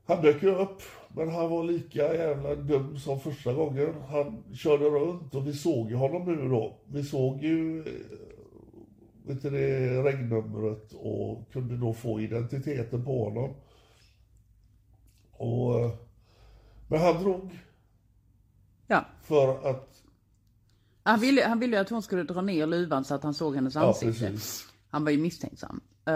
[0.06, 0.82] han dök ju upp,
[1.15, 3.93] men han var lika jävla dum som första gången.
[4.10, 6.77] Han körde runt och vi såg ju honom nu då.
[6.86, 7.86] Vi såg ju eh,
[9.25, 13.53] vet du det, regnumret och kunde då få identiteten på honom.
[15.32, 15.91] Och, eh,
[16.88, 17.49] men han drog
[18.87, 19.05] Ja.
[19.23, 19.89] för att...
[21.03, 23.75] Han ville, han ville att hon skulle dra ner luvan så att han såg hennes
[23.75, 24.19] Ja, ansikte.
[24.29, 24.67] precis.
[24.89, 25.81] han var ju misstänksam.
[26.05, 26.13] Eh,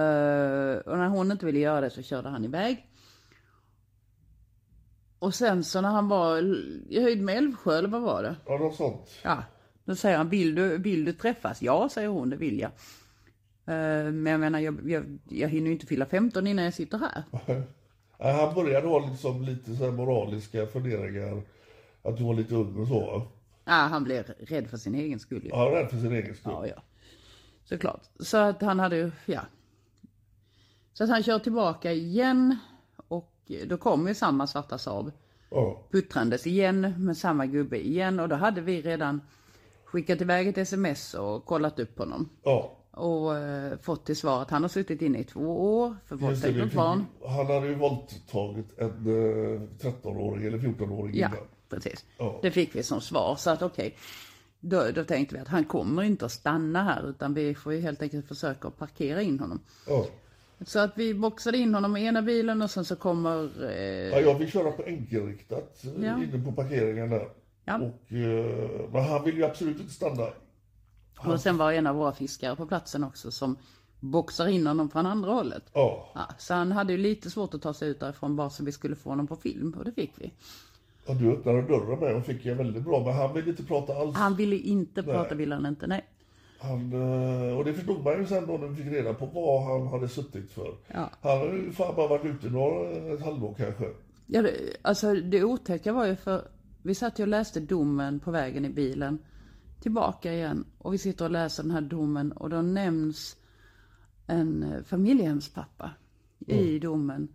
[0.85, 2.85] och när hon inte ville göra det så körde han iväg.
[5.19, 6.37] Och sen så när han var
[6.89, 8.35] i höjd med Älvsjö, eller vad var det?
[8.45, 9.09] Ja, något sånt.
[9.23, 9.43] Ja,
[9.85, 11.61] då säger han, vill du, vill du träffas?
[11.61, 12.71] Ja, säger hon, det vill jag.
[13.65, 16.97] Eh, men jag menar, jag, jag, jag hinner ju inte fylla 15 innan jag sitter
[16.97, 17.23] här.
[18.19, 21.41] Han började ha liksom lite så moraliska funderingar.
[22.07, 23.27] Att du var lite ung och så.
[23.65, 25.51] Ja, han blev rädd för sin egen skull ju.
[25.51, 26.51] Han var rädd för sin egen skull.
[26.55, 26.81] Ja, ja.
[27.63, 28.01] Såklart.
[28.19, 29.41] Så att han hade ju, ja.
[30.93, 32.57] Så att han kör tillbaka igen.
[33.07, 33.33] Och
[33.67, 35.11] då kom ju samma svarta Saab
[35.49, 35.81] Ja.
[35.91, 38.19] puttrandes igen med samma gubbe igen.
[38.19, 39.21] Och då hade vi redan
[39.85, 42.29] skickat iväg ett sms och kollat upp honom.
[42.43, 42.73] ja.
[42.91, 46.57] Och eh, fått till svar att han har suttit inne i två år för våldtäkt
[46.57, 47.05] mot barn.
[47.27, 51.39] Han hade ju våldtagit en eh, 13-åring eller 14-åring Ja, innan.
[51.69, 52.05] Precis.
[52.17, 52.39] Ja.
[52.41, 53.35] Det fick vi som svar.
[53.35, 53.97] Så att okej,
[54.59, 57.81] då, då tänkte vi att han kommer inte att stanna här utan vi får ju
[57.81, 59.59] helt enkelt försöka parkera in honom.
[59.87, 60.05] Ja.
[60.65, 63.63] Så att vi boxade in honom i ena bilen och sen så kommer...
[63.71, 66.23] Eh, Ja, jag fick köra på enkelriktat eh, Ja.
[66.23, 67.29] inne på parkeringen där.
[67.65, 67.75] Ja.
[67.75, 70.27] Och, eh, men han ville ju absolut inte stanna.
[71.17, 73.55] och sen var en av våra fiskare på platsen också som
[73.99, 75.63] boxar in honom från andra hållet.
[75.73, 76.11] Ja.
[76.15, 78.71] Ja, så han hade ju lite svårt att ta sig ut därifrån bara så vi
[78.71, 80.31] skulle få honom på film och det fick vi.
[81.07, 83.03] Och du öppnade dörren med och fick jag väldigt bra.
[83.05, 84.15] Men han ville inte prata alls.
[84.15, 85.15] Han ville inte Nej.
[85.15, 86.05] prata, ville han inte, nej.
[86.59, 89.63] Han, eh, och det förstod man ju sen då när vi fick reda på vad
[89.63, 90.75] han hade suttit för.
[90.87, 91.09] Ja.
[91.21, 93.85] Han hade ju fan bara varit ute några, ett halvår kanske.
[94.25, 96.47] Ja, det, alltså det otäcka var ju för
[96.81, 99.19] vi satt ju och läste domen på vägen i bilen
[99.79, 103.37] tillbaka igen och vi sitter och läser den här domen och då nämns
[104.27, 105.91] en eh, familjehemspappa
[106.39, 107.27] i domen.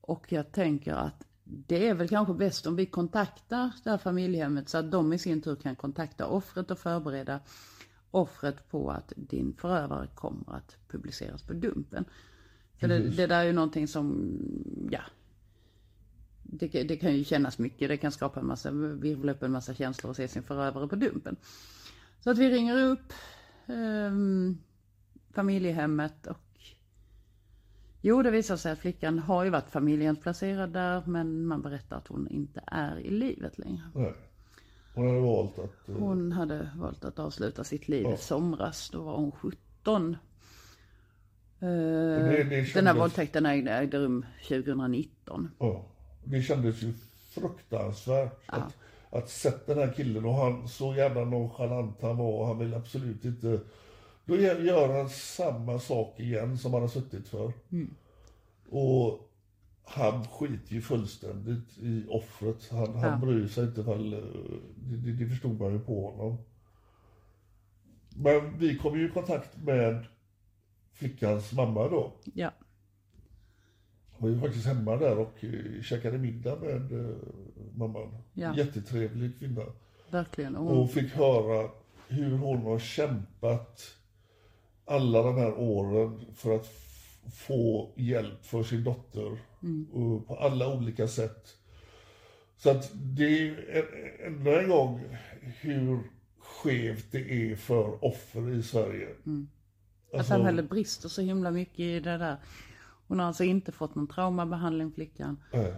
[0.00, 4.68] Och jag tänker att det är väl kanske bäst om vi kontaktar det här familjehemmet
[4.68, 7.40] så att de i sin tur kan kontakta offret och förbereda
[8.10, 12.04] offret på att din förövare kommer att publiceras på Dumpen.
[12.80, 14.38] För det, det där är ju någonting som,
[14.90, 15.00] ja,
[16.42, 17.88] det, kan- det kan ju kännas mycket.
[17.88, 20.96] Det kan skapa en massa, virvla upp en massa känslor och se sin förövare på
[20.96, 21.36] Dumpen.
[22.20, 23.12] Så att vi ringer upp
[23.66, 24.58] ehm,
[25.34, 26.40] familjehemmet och
[28.00, 32.06] Jo, det visar sig att flickan har ju varit familjehemsplacerad där men man berättar att
[32.08, 33.82] hon inte är i livet längre.
[33.94, 34.12] Nej.
[34.94, 35.88] Hon hade valt att...
[35.88, 38.90] eh, Hon hade valt att avsluta sitt liv i somras.
[38.90, 40.16] Då var hon 17.
[41.60, 45.50] Eh, det Den här kändes- våldtäkten ägde, rum 2019.
[45.58, 45.84] Ja.
[46.24, 46.92] Det kändes ju
[47.30, 48.38] fruktansvärt.
[48.46, 48.76] Att,
[49.10, 52.76] att sätta den här killen och han, så jävla nonchalant han var och han ville
[52.76, 53.60] absolut inte...
[54.26, 57.52] Då gör han samma sak igen som han har suttit för.
[58.70, 59.20] Och
[59.84, 62.68] han skiter ju fullständigt i offret.
[62.70, 63.16] Han, han Ja.
[63.26, 64.10] bryr sig inte väl.
[64.76, 66.38] Det, det, det förstod man ju på honom.
[68.16, 70.06] Men vi kom ju i kontakt med
[70.92, 72.12] flickans mamma då.
[72.34, 72.50] Ja.
[74.12, 77.16] Jag var ju faktiskt hemma där och eh, käkade middag med eh,
[77.74, 78.16] mamman.
[78.32, 78.56] Ja.
[78.56, 79.62] Jättetrevlig kvinna.
[80.10, 80.56] Verkligen.
[80.56, 81.70] Och hon, Och fick höra
[82.08, 83.95] hur hon har kämpat
[84.86, 86.66] alla de här åren för att
[87.34, 89.38] få hjälp för sin dotter
[89.92, 91.56] och på alla olika sätt.
[92.56, 93.70] Så att det är
[94.26, 95.16] en- ännu en gång
[95.60, 96.02] hur
[96.38, 99.08] skevt det är för offer i Sverige.
[99.10, 102.36] att Alltså, samhället brister så himla mycket i det där.
[103.08, 105.42] Hon har alltså inte fått någon traumabehandling flickan.
[105.52, 105.74] nej.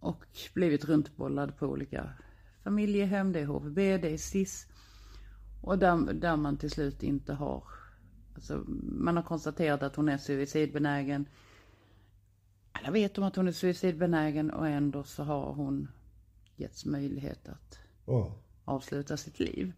[0.00, 2.10] Och blivit runtbollad på olika
[2.64, 3.32] familjehem.
[3.32, 4.66] Det är HVB, det är SIS.
[5.62, 7.64] Och där, där man till slut inte har,
[8.40, 11.28] alltså man har konstaterat att hon är suicidbenägen.
[12.72, 15.88] Alla vet om att hon är suicidbenägen och ändå så har hon
[16.56, 18.32] getts möjlighet att Ja.
[18.64, 19.72] avsluta sitt liv.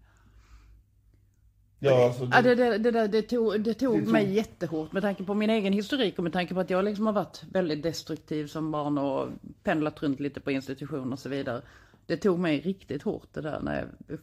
[1.79, 4.92] Ja, alltså, Ja, det, det, det, där, det tog, det tog Det tog- mig jättehårt
[4.92, 7.42] med tanke på min egen historik och med tanke på att jag liksom har varit
[7.53, 9.29] väldigt destruktiv som barn och
[9.62, 11.62] pendlat runt lite på institution och så vidare.
[12.07, 13.61] Det tog mig riktigt hårt det där.
[13.61, 14.18] När jag, det,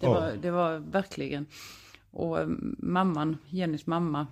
[0.00, 0.10] Ja.
[0.14, 1.46] var, det var verkligen.
[2.14, 2.48] Och eh,
[2.78, 4.26] mamman, Jennys mamma,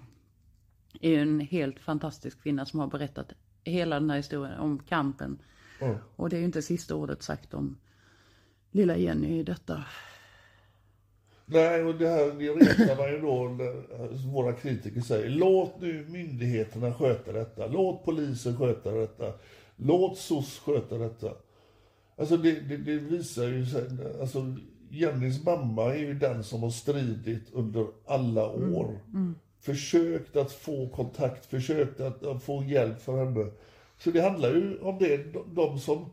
[1.00, 3.32] är en helt fantastisk kvinna som har berättat
[3.64, 5.38] hela den här historien om kampen.
[5.80, 5.94] Ja.
[6.16, 7.78] Och det är ju inte sista ordet sagt om
[8.70, 9.84] lilla Jenny i detta.
[11.46, 16.06] Nej, och det här det retar man ju då, när våra kritiker säger, låt nu
[16.08, 19.32] myndigheterna sköta detta, låt polisen sköta detta,
[19.76, 21.32] låt SOS sköta detta.
[22.16, 23.66] Alltså det, det, det visar ju
[24.20, 24.56] alltså
[24.92, 28.98] Jennys mamma är ju den som har stridit under alla år.
[29.60, 33.50] Försökt att få kontakt, försökt att, få hjälp för henne.
[33.98, 36.10] Så det handlar ju om det, de, de som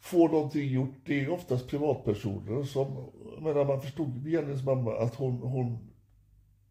[0.00, 3.10] får någonting gjort, det är ju oftast privatpersoner som,
[3.40, 5.78] menar man förstod Jennys mamma att hon, hon,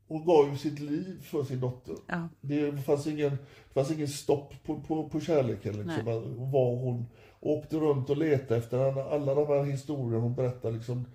[0.07, 1.95] hon gav ju sitt liv för sin dotter.
[2.07, 2.29] Ja.
[2.41, 6.05] Det fanns ingen, det fanns ingen stopp på, på, på kärleken liksom.
[6.51, 7.05] Var hon
[7.43, 11.05] åkte runt och letade efter alla de här historierna hon berättar liksom.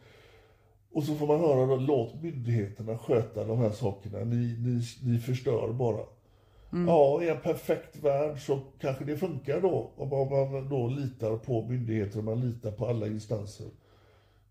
[0.93, 5.19] Och så får man höra då, låt myndigheterna sköta de här sakerna, ni, ni, ni
[5.19, 6.01] förstör bara.
[6.87, 10.09] Ja, i en perfekt värld så kanske det funkar då, om
[10.53, 13.67] man då litar på myndigheter och man litar på alla instanser.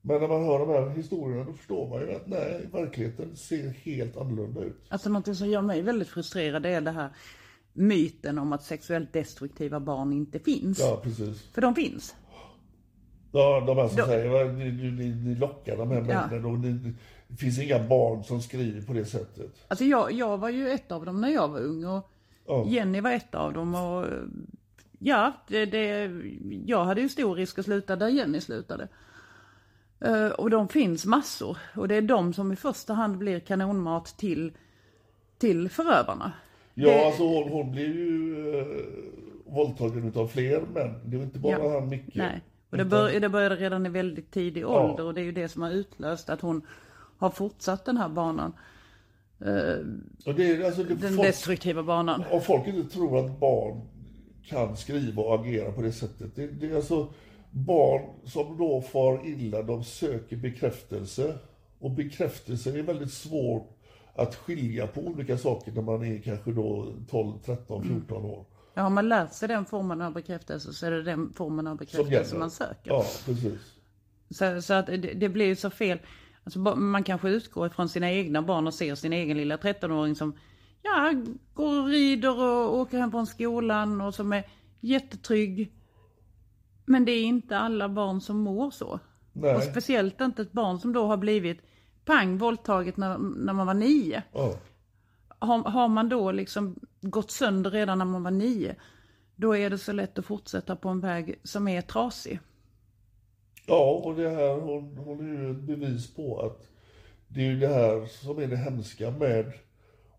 [0.02, 3.70] Men när man hör de här historierna då förstår man ju att nej, verkligheten ser
[3.70, 4.82] helt annorlunda ut.
[4.90, 7.10] Alltså något som gör mig väldigt frustrerad är det här
[7.78, 10.80] myten om att sexuellt destruktiva barn inte finns.
[10.80, 11.42] Ja, precis.
[11.54, 12.16] För de finns.
[13.32, 16.60] Ja, de här som Då- säger "Va, ni, ni, ni, lockar de här männen och
[16.60, 16.94] ni,
[17.28, 19.52] det finns inga barn som skriver på det sättet.
[19.68, 22.12] Alltså jag, jag var ju ett av dem när jag var ung och
[22.50, 22.66] Ja.
[22.68, 24.06] Jenny var ett av dem och
[25.00, 26.12] ja, det, det,
[26.66, 28.88] jag hade ju stor risk att sluta där Jenny slutade.
[30.00, 34.06] Eh, och de finns massor och det är de som i första hand blir kanonmat
[34.18, 34.52] till,
[35.38, 36.32] till förövarna.
[36.80, 38.66] Ja, Det- alltså hon, hon blev ju eh,
[39.46, 40.94] våldtagen utav fler män.
[41.06, 41.80] Det var inte bara Ja.
[41.80, 42.16] han Micke.
[42.16, 44.68] Nej, och det, bör, det började redan i väldigt tidig Ja.
[44.90, 46.62] ålder och det är ju det som har utlöst att hon
[47.18, 48.54] har fortsatt den här banan.
[50.26, 52.24] Och det, är- alltså, det, Den folk, destruktiva banan.
[52.32, 53.82] Om folk inte tror att barn
[54.46, 56.36] kan skriva och agera på det sättet.
[56.36, 57.13] Det, det är alltså
[57.52, 61.34] barn som då far illa, de söker bekräftelse.
[61.80, 63.77] Och bekräftelse är väldigt svårt
[64.18, 68.46] att skilja på olika saker när man är kanske då 12, 13, 14 år.
[68.74, 71.72] Ja, har man lärt sig den formen av bekräftelse så är det den formen av
[71.72, 72.40] Som bekräftelse gäller.
[72.40, 72.92] man söker.
[72.92, 73.74] Ja, precis.
[74.30, 76.00] Så, så att det, det blir ju så fel.
[76.44, 80.34] Alltså, man kanske utgår ifrån sina egna barn och ser sin egen lilla 13-åring som
[80.82, 81.14] ja,
[81.54, 84.44] går och rider och åker hem från skolan och som är
[84.80, 85.74] jättetrygg.
[86.86, 89.00] Men det är inte alla barn som mår så.
[89.34, 89.56] Nej.
[89.56, 91.62] Och speciellt inte ett barn som då har blivit
[92.08, 94.24] pang våldtaget när, när man var nio.
[94.34, 94.54] Ja.
[95.39, 98.76] Har, har man då liksom gått sönder redan när man var nio,
[99.36, 102.39] då är det så lätt att fortsätta på en väg som är trasig.
[103.65, 106.67] Ja, och det här, hon, hon är ju ett bevis på att
[107.28, 109.54] det är ju det här som är det hemska med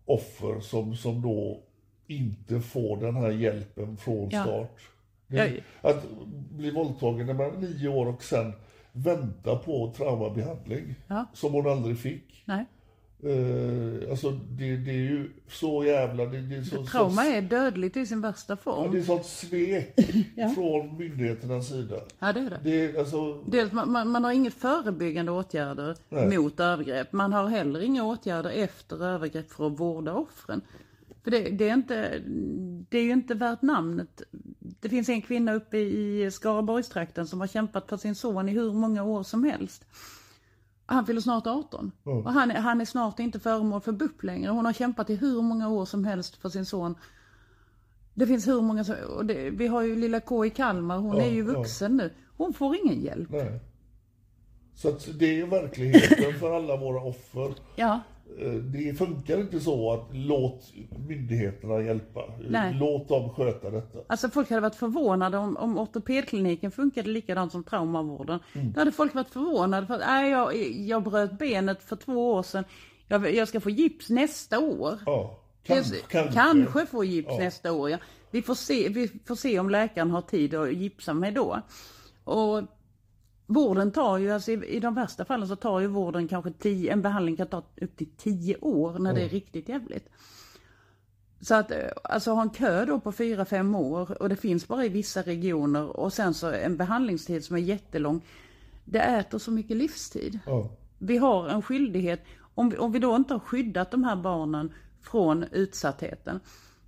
[0.05, 1.63] offer som, som då
[2.07, 4.43] inte får den här hjälpen från Ja.
[4.43, 4.79] start.
[5.27, 5.63] Det.
[5.81, 6.05] Att
[6.51, 8.53] bli våldtagen när man är nio år och sen
[8.93, 11.25] vänta på traumabehandling Ja.
[11.33, 12.43] som hon aldrig fick.
[12.45, 12.65] Nej.
[13.23, 16.25] Eh, alltså det, det är ju så jävla...
[16.25, 18.91] Det, det är så, Trauma så, är dödligt i sin värsta ja, form.
[18.91, 19.93] det är sånt svek
[20.35, 20.49] Ja.
[20.49, 21.95] från myndigheternas sida.
[22.19, 22.59] Ja, det är det.
[22.63, 23.33] Det är alltså...
[23.47, 26.37] Dels, man, man, man har inget förebyggande åtgärder Nej.
[26.37, 27.13] mot övergrepp.
[27.13, 30.61] Man har heller inga åtgärder efter övergrepp för att vårda offren.
[31.23, 32.19] För det, det, är inte,
[32.89, 34.21] det är ju inte värt namnet.
[34.59, 38.73] Det finns en kvinna uppe i Skaraborgstrakten som har kämpat för sin son i hur
[38.73, 39.85] många år som helst.
[40.85, 41.91] Han fyller snart 18.
[42.03, 44.51] Och han, är- han är snart inte föremål för BUP längre.
[44.51, 46.95] Hon har kämpat i hur många år som helst för sin son.
[48.13, 51.17] Det finns hur många som, och det, vi har ju lilla K i Kalmar, hon
[51.17, 51.53] Ja, är ju ja.
[51.59, 52.13] vuxen nu.
[52.37, 53.29] Hon får ingen hjälp.
[53.29, 53.59] Nej.
[54.75, 57.53] Så det är verkligheten för alla våra offer.
[57.75, 57.99] Ja,
[58.73, 60.73] Det funkar inte så att låt
[61.07, 62.21] myndigheterna hjälpa.
[62.49, 62.73] Nej.
[62.79, 63.99] Låt dem sköta detta.
[64.07, 68.39] alltså folk hade varit förvånade om, om ortopedkliniken funkade likadant som traumavården.
[68.53, 68.71] Mm.
[68.71, 72.43] Då hade folk varit förvånade för att nej, jag, jag bröt benet för två år
[72.43, 72.63] sedan.
[73.07, 74.99] Jag, jag ska få gips nästa år.
[75.05, 76.33] Ja, Kanske, kanske.
[76.33, 76.33] kanske.
[76.33, 77.89] kanske få gips nästa år.
[77.89, 77.97] Ja.
[78.31, 81.61] Vi, får se, vi får se om läkaren har tid att gipsa mig då.
[82.23, 82.61] Och
[83.49, 86.93] vården tar ju, alltså i, i de värsta fallen så tar ju vården kanske tio,
[86.93, 90.09] en behandling kan ta upp till tio år när det är riktigt jävligt.
[91.41, 94.67] Så att eh, alltså ha en kö då på fyra fem år och det finns
[94.67, 98.25] bara i vissa regioner och sen så en behandlingstid som är jättelång.
[98.85, 100.39] Det äter så mycket livstid.
[100.45, 100.69] Ja.
[100.97, 102.23] Vi har en skyldighet,
[102.55, 106.39] om vi, om vi då inte har skyddat de här barnen från utsattheten.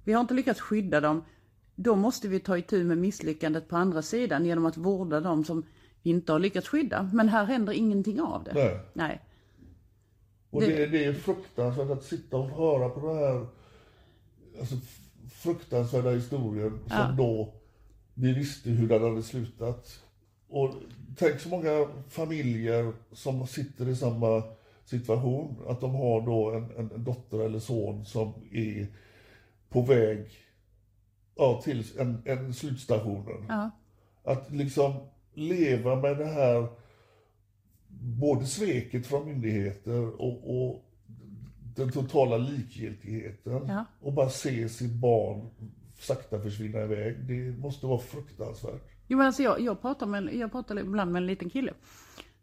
[0.03, 1.24] Vi har inte lyckats skydda dem.
[1.76, 5.64] Då måste vi ta itu med misslyckandet på andra sidan genom att vårda dem som
[6.04, 7.10] vi inte har lyckats skydda.
[7.14, 8.54] Men här händer ingenting av det.
[8.54, 8.80] Nej.
[8.93, 9.22] Nej.
[10.49, 13.45] Och Det- det, det är fruktansvärt att sitta och höra på den här
[14.60, 14.76] alltså,
[15.32, 17.54] fruktansvärda historien som då
[18.14, 20.04] vi visste hur den hade slutat.
[20.49, 20.74] Och
[21.18, 24.43] tänk så många familjer som sitter i samma
[24.86, 28.88] situation, att de har då en, en, en dotter eller son som är
[29.70, 30.26] på väg
[31.36, 33.45] ja, till en, en slutstationen.
[33.49, 33.72] Ja.
[34.24, 34.93] Att liksom
[35.34, 36.67] leva med det här
[37.99, 40.86] både sveket från myndigheter och, och
[41.75, 43.86] den totala likgiltigheten Ja.
[44.01, 45.49] och bara se sitt barn
[45.99, 47.15] sakta försvinna iväg.
[47.27, 48.82] Det måste vara fruktansvärt.
[49.07, 51.73] Jo men alltså jag, jag, pratar med, jag pratar ibland med en liten kille.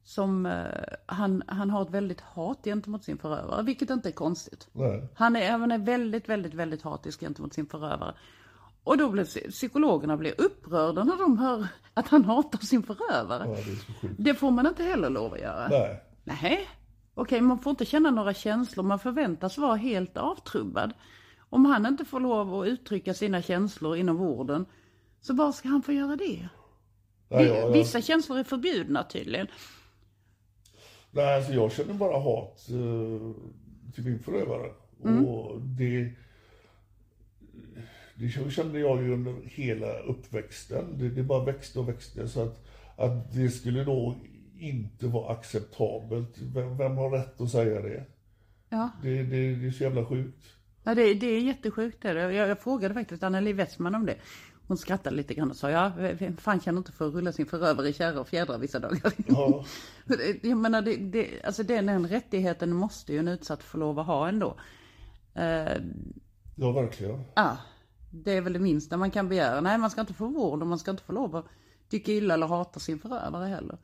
[0.03, 0.65] Som, eh,
[1.07, 4.69] han, han har ett väldigt hat gentemot sin förövare, vilket inte är konstigt.
[4.73, 5.09] Nej.
[5.15, 8.15] Han är, han är väldigt, väldigt, väldigt hatisk gentemot sin förövare.
[8.89, 13.45] Och då psy- psykologerna blir upprörda när de hör att han hatar sin förövare.
[13.49, 13.57] Ja,
[14.01, 14.09] det.
[14.19, 15.69] Det får man inte heller lov att göra.
[15.69, 16.01] Nej.
[16.25, 16.69] Nej.
[17.15, 20.93] Okej, man får inte känna några känslor, man förväntas vara helt avtrubbad.
[21.51, 24.67] Om han inte får lov att uttrycka sina känslor inom vården,
[25.21, 26.49] så var ska han få göra det?
[27.29, 29.47] Nej, jag, jag, Vissa känslor är förbjudna tydligen.
[31.11, 34.71] nej, alltså jag känner bara hat eh, till min förövare.
[35.27, 36.13] Och det,
[38.19, 40.99] det kände jag ju under hela uppväxten.
[40.99, 42.29] Det, det bara växte och växte.
[42.29, 42.67] Så att,
[42.97, 44.15] att det skulle då
[44.59, 46.39] inte vara acceptabelt.
[46.55, 48.05] Vem, vem har rätt att säga det?
[48.69, 50.45] Ja, Det, det, det är så jävla sjukt.
[50.85, 52.05] ja det, det är jättesjukt.
[52.05, 52.21] Är det.
[52.33, 54.17] Jag, jag frågade faktiskt Anneli Westman om det.
[54.67, 57.47] Hon skrattade lite grann och sa, ja, vem fan känner inte för att rulla sin
[57.47, 59.13] förövare i kärra och fjädrar vissa dagar?
[59.29, 59.65] Ja,
[60.43, 64.07] Jag menar, det, det, alltså den, den rättigheten måste ju en utsatt få lov att
[64.07, 64.57] ha ändå.
[65.35, 65.73] Eh,
[66.57, 67.25] ja verkligen.
[67.35, 67.57] Ja,
[68.11, 69.61] det är väl det minsta man kan begära.
[69.61, 71.45] Nej, man ska inte få vård och man ska inte få lov att
[71.89, 73.79] tycka illa eller hata sin förövare heller.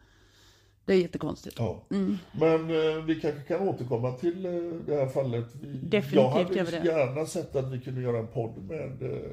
[0.85, 1.59] Det är jättekonstigt.
[1.59, 1.85] Ja.
[1.91, 2.17] Mm.
[2.33, 4.53] Men eh, vi kanske kan återkomma till eh,
[4.87, 5.55] det här fallet.
[5.55, 6.85] Vi, Definitivt jag hade gör vi det.
[6.87, 9.31] gärna sett att vi kunde göra en podd med, eh,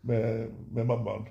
[0.00, 1.26] med, med mamman.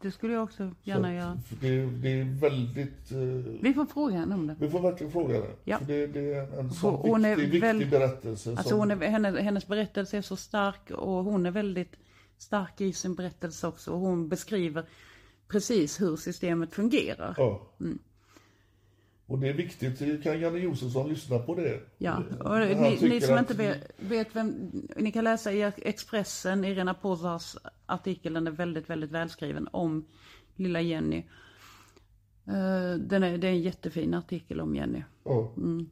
[0.00, 1.38] Det skulle jag också gärna Så göra.
[1.60, 3.12] det, det är väldigt...
[3.12, 3.18] eh,
[3.62, 4.56] Vi får fråga henne om det.
[4.60, 5.46] vi får verkligen fråga henne.
[5.64, 5.78] Ja.
[5.78, 8.50] För det, det är en sån Hon är viktig, viktig väl- berättelse.
[8.50, 11.92] Alltså som, hon är, hennes, hennes berättelse är så stark och hon är väldigt
[12.38, 13.90] stark i sin berättelse också.
[13.92, 14.84] Och hon beskriver
[15.48, 17.34] precis hur systemet fungerar.
[17.38, 17.62] Ja.
[17.80, 17.98] Mm.
[19.26, 20.22] Och det är viktigt.
[20.22, 21.80] Kan Janne Josefsson lyssna på det?
[21.98, 26.94] Ja, och ni, ni som inte vet, vet vem, ni kan läsa i Expressen, Irena
[26.94, 27.56] Pozars
[27.86, 30.06] artikel, den är väldigt, väldigt välskriven om
[30.56, 31.18] lilla Jenny.
[32.46, 35.02] Eh, Den är, det är en jättefin artikel om Jenny.
[35.24, 35.52] Ja.
[35.56, 35.90] Mm.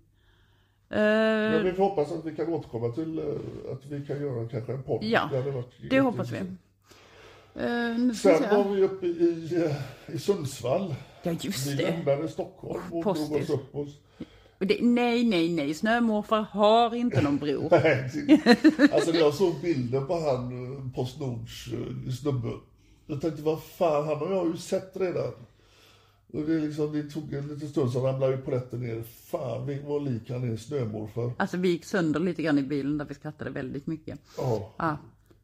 [0.89, 4.49] Men Eh, vi får hoppas att vi kan återkomma till eh, att vi kan göra
[4.49, 5.05] kanske en podd.
[5.05, 6.39] Ja, varit det hoppas vi.
[6.39, 8.57] vi Sen se.
[8.57, 9.73] var vi uppe i,
[10.07, 10.95] i Sundsvall.
[11.25, 11.83] Ja just Vi det.
[11.83, 13.51] lämnade Stockholm och drog Postis.
[13.51, 13.75] oss upp.
[14.59, 14.79] Och det.
[14.83, 15.75] Nej, nej, nej.
[15.75, 17.73] Snömorfar har inte någon bror.
[18.95, 22.49] Alltså när jag såg bilden på han eh, Postnords eh, snubbe.
[23.07, 25.33] Jag tänkte vad fan, han har jag ju sett redan.
[26.33, 29.03] Och det, liksom, det tog en liten stund så ramlade ju polletten ner.
[29.03, 31.33] Fan vi- vad lik han är snömorfar.
[31.37, 34.19] Alltså vi gick sönder lite grann i bilen där vi skrattade väldigt mycket.
[34.37, 34.73] Ja.
[34.79, 34.97] Ja,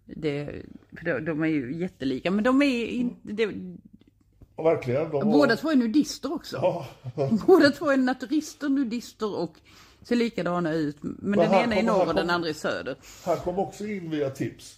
[0.04, 0.62] det,
[0.98, 2.30] för de, de är ju jättelika.
[2.30, 3.52] Men de är inte...
[4.62, 5.10] Det, Och verkligen.
[5.10, 6.56] De båda två är nudister också.
[6.56, 6.86] Ja.
[7.46, 9.56] Båda två är naturister, nudister och
[10.02, 10.96] ser likadana ut.
[11.00, 12.96] Men, den han ena i kommer- norr och den andra i söder.
[13.24, 14.76] Han kom också in via tips.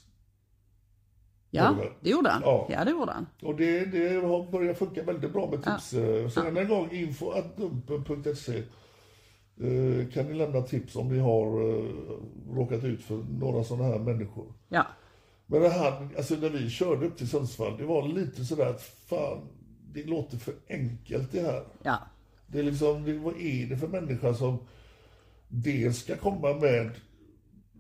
[1.51, 1.93] Ja, det.
[2.01, 2.43] det gjorde han.
[2.45, 2.69] Ja.
[2.71, 3.27] Ja, det gjorde han.
[3.43, 5.93] Och det, det har börjat funka väldigt bra med tips.
[5.93, 6.31] Ja.
[6.31, 8.63] Så än en gång info.dumpen.se
[9.61, 11.85] Eh, kan ni lämna tips om ni har eh,
[12.57, 14.53] råkat ut för några sådana här människor?
[14.69, 14.87] Ja.
[15.47, 18.83] Men när, han, alltså när vi körde upp till Sundsvall, det var lite sådär att
[18.83, 19.49] fan,
[19.95, 21.65] det låter för enkelt det här.
[21.83, 21.99] Ja.
[22.47, 24.59] Det är liksom, det, vad är det för människa som
[25.49, 26.91] dels ska komma med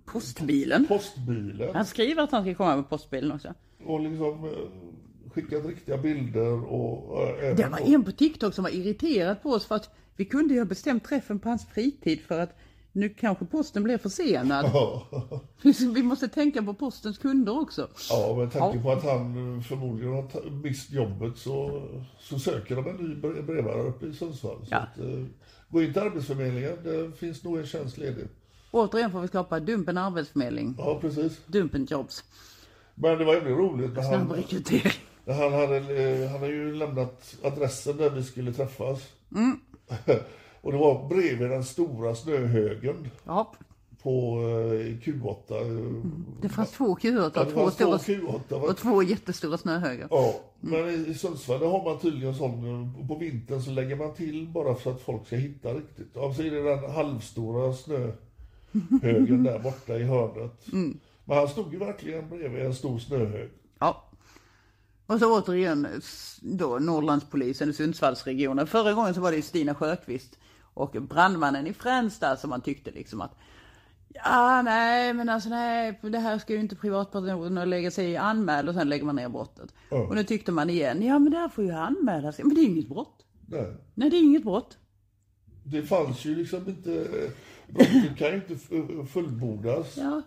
[0.05, 0.87] Postbilen.
[0.87, 3.55] postbilen Han skriver att han ska komma med postbilen också.
[3.85, 8.65] och liksom eh, skickat riktiga bilder och eh, även Det var en på TikTok som
[8.65, 12.21] var irriterad på oss för att vi kunde ju ha bestämt träffen på hans fritid
[12.21, 12.59] för att
[12.93, 14.70] nu kanske posten blev försenad.
[15.95, 17.88] Vi måste tänka på postens kunder också.
[18.11, 18.82] ja, med tanke Ja.
[18.82, 21.82] på att han eh, förmodligen har mist jobbet så,
[22.18, 24.66] så söker de en ny bre- brevbärare uppe i Sundsvall.
[24.70, 24.76] Ja.
[24.78, 25.24] att, eh,
[25.68, 28.24] gå in till Arbetsförmedlingen, det finns nog en tjänst ledig.
[28.70, 30.74] Återigen får vi skapa Dumpen arbetsförmedling.
[30.78, 31.40] Ja, precis.
[31.47, 32.24] Dumpen jobs.
[32.95, 34.93] Men det var väldigt roligt när Snabb han, rekrytering.
[35.24, 39.01] när han, hade, eh, han har ju lämnat adressen där vi skulle träffas.
[39.34, 39.61] Mm.
[40.63, 43.53] och det var bredvid den stora snöhögen Ja,
[44.03, 45.61] på eh, Q8.
[45.61, 46.05] eh,
[46.43, 48.41] det fanns två Q8 Ja, två stora Q8.
[48.49, 48.57] va?
[48.69, 50.09] och två jättestora snöhögar.
[50.11, 52.53] Ja, men i- Sundsvall där har man tydligen sån,
[53.01, 56.17] eh, på vintern så lägger man till bara för att folk ska hitta riktigt.
[56.17, 58.17] Och så är det den halvstora snöhögen
[59.45, 60.67] där borta i hörnet.
[61.25, 63.51] Men han stod ju verkligen bredvid en stor snöhög.
[63.79, 64.05] Ja.
[65.07, 65.87] Och så återigen
[66.43, 68.67] då Norrlandspolisen i Sundsvallsregionen.
[68.67, 70.39] Förra gången så var det ju Stina Sjöqvist
[70.75, 73.39] och brandmannen i Fränsta som man tyckte liksom att
[74.14, 78.68] Ja, nej, men alltså nej, det här ska ju inte privatpersoner lägga sig i anmäl
[78.68, 79.75] och sen lägger man ner brottet.
[79.91, 82.39] Och nu tyckte man igen, ja men det här får ju anmälas.
[82.39, 83.27] Men det är ju inget brott.
[83.49, 83.77] Nej.
[83.95, 84.79] Nej, det är inget brott.
[85.64, 87.07] Det fanns ju liksom inte,
[87.73, 89.97] brottet kan ju inte f- fullbordas.
[89.97, 90.23] Ja,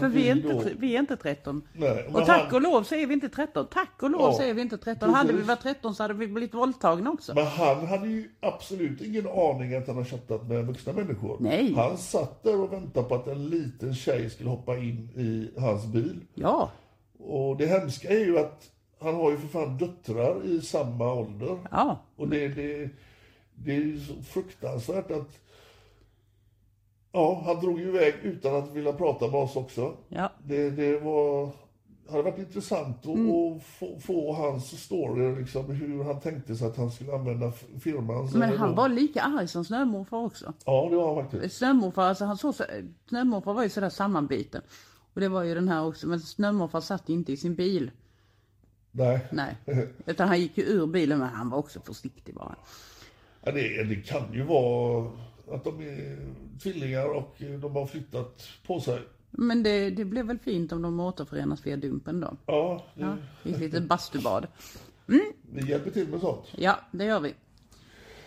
[0.00, 1.62] för vi är, inte, vi är inte 13.
[1.72, 3.66] Nej, och tack han- och lov så är vi inte 13.
[3.70, 4.98] Tack och lov Ja, så är vi inte 13.
[5.00, 5.16] precis.
[5.16, 7.34] Hade vi varit 13 så hade vi blivit våldtagna också.
[7.34, 11.36] Men han hade ju absolut ingen aning att han har chattat med vuxna människor.
[11.40, 11.72] Nej.
[11.74, 15.86] Han satt där och väntade på att en liten tjej skulle hoppa in i hans
[15.86, 16.20] bil.
[16.34, 16.70] Ja,
[17.18, 18.70] Och det hemska är ju att
[19.00, 21.58] han har ju för fan döttrar i samma ålder.
[21.70, 21.98] ja.
[22.16, 22.88] Och det, det,
[23.54, 25.38] det är ju så fruktansvärt att...
[27.12, 29.96] Ja, han drog ju iväg utan att vilja prata med oss också.
[30.08, 30.32] Ja.
[30.44, 31.50] Det, det var...
[32.10, 36.76] hade varit intressant att, att få, få hans story, liksom, hur han tänkte sig att
[36.76, 38.34] han skulle använda f- firmans...
[38.34, 40.52] Men han då- var lika arg som snömorfar också.
[40.64, 41.56] Ja, det var han faktiskt.
[41.56, 42.64] Snömorfar, alltså han såg så,
[43.08, 44.62] snömorfar var ju sådär sammanbiten.
[45.14, 47.90] Och det var ju den här också, men snömorfar satt inte i sin bil.
[48.92, 49.20] Nej.
[49.32, 49.56] Nej,
[50.06, 52.54] utan han gick ju ur bilen, men han var också försiktig bara.
[53.44, 55.10] Ja, det, det kan ju vara
[55.52, 56.18] att de är
[56.62, 59.00] tvillingar och de har flyttat på sig.
[59.30, 62.36] Men det, det blev väl fint om de återförenas via Dumpen då.
[62.46, 64.46] Ja, det, Ja, i ett litet bastubad.
[65.06, 66.46] vi hjälper till med sånt.
[66.56, 67.34] Ja, det gör vi.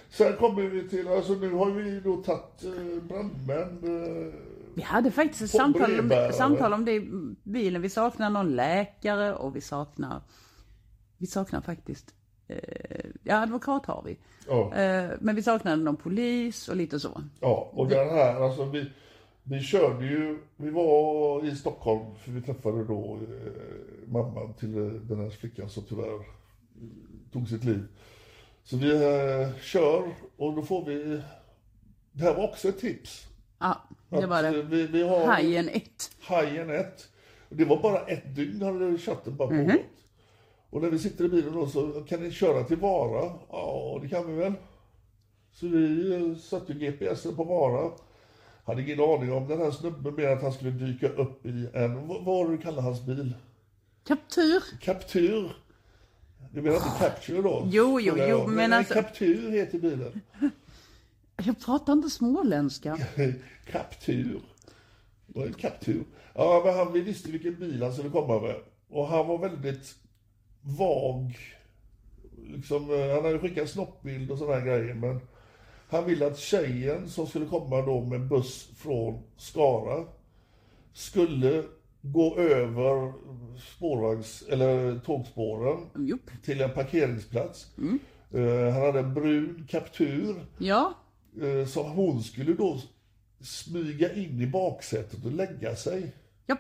[0.09, 3.79] Sen kommer vi till, alltså nu har vi då tagit eh, brandmän.
[3.83, 4.33] Eh,
[4.73, 7.09] Vi hade faktiskt ett samtal om, samtal om det i
[7.43, 7.81] bilen.
[7.81, 10.21] Vi saknar någon läkare och vi saknar,
[11.17, 12.13] vi saknar faktiskt,
[13.23, 14.17] ja advokat har vi.
[14.47, 17.21] ja, Eh, men vi saknade någon polis och lite så.
[17.39, 18.89] ja, och den här, alltså vi,
[19.43, 24.83] vi körde ju, vi var i Stockholm för vi träffade då eh, mamman till eh,
[24.85, 26.21] den här flickan som tyvärr eh,
[27.33, 27.83] tog sitt liv.
[28.63, 30.03] Så vi eh, kör
[30.37, 31.21] och då får vi,
[32.11, 33.27] det här var också ett tips.
[33.59, 34.47] Ja, det var det.
[34.49, 35.83] eh, Vi, vi har Hajen 1.
[36.21, 37.07] Hajen 1.
[37.49, 39.81] Och Det var bara ett dygn hade chatten bara pågått.
[40.73, 43.31] Och när vi sitter i bilen då så kan ni köra till Vara?
[43.49, 44.53] Ja, det kan vi väl.
[45.51, 47.91] Så vi eh, satte ju GPSen på Vara.
[48.65, 52.07] Hade ingen aning om den här snubben mer att han skulle dyka upp i en,
[52.07, 53.33] vad vad var det du kallade hans bil?
[54.07, 54.63] Kaptur.
[54.81, 55.55] Captur.
[56.51, 57.67] Du menar inte Capture då?
[57.71, 60.21] Jo, jo, jo, men nej, alltså- Captur heter bilen.
[61.45, 62.97] Jag pratar inte småländska.
[63.71, 64.41] Kaptur.
[65.27, 66.03] Det var en kaptur.
[66.35, 68.55] Ja, men han, vi visste vilken bil han skulle komma med.
[68.89, 69.59] Och han var väldigt
[70.63, 71.37] vag.
[72.47, 74.93] Liksom, eh, han hade skickat snoppbild och sådana här grejer.
[74.93, 75.19] Men
[75.89, 80.05] han ville att tjejen som skulle komma då med buss från Skara
[80.93, 81.63] skulle
[82.01, 83.13] gå över
[83.59, 86.21] spårvagns, eller tågspåren Jupp.
[86.43, 87.67] till en parkeringsplats.
[88.33, 90.93] Eh, han hade en brun kaptur Ja,
[91.41, 92.79] eh, som hon skulle då
[93.41, 96.11] smyga in i baksätet och lägga sig.
[96.47, 96.59] japp.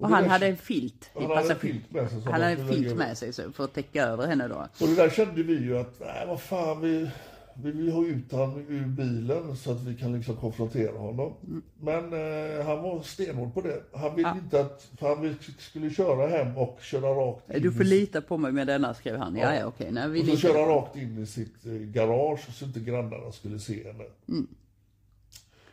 [0.00, 2.46] Och det han där- hade en filt i Han hade filt med sig Han hade
[2.46, 4.66] en filt med sig så för att täcka över henne då.
[4.80, 7.10] Och det där kände vi ju att, nej vad fan, vi,
[7.54, 11.32] vi vill ha ut honom ur bilen så att vi kan liksom konfrontera honom.
[11.80, 13.82] Men eh, han var stenhård på det.
[13.92, 14.36] Han ville Ja.
[14.44, 18.36] inte att, för han skulle köra hem och köra rakt in Du får lita på
[18.36, 19.36] mig med denna, skrev han.
[19.36, 19.92] Ja, ja, okej.
[19.92, 23.58] Nej, vi och så köra rakt in i sitt eh, garage så inte grannarna skulle
[23.58, 24.04] se henne.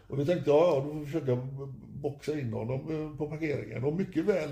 [0.08, 1.36] Och vi tänkte, ja, ja, då får vi försöka
[2.02, 2.80] boxa in honom
[3.12, 3.84] eh, på parkeringen.
[3.84, 4.50] Och mycket väl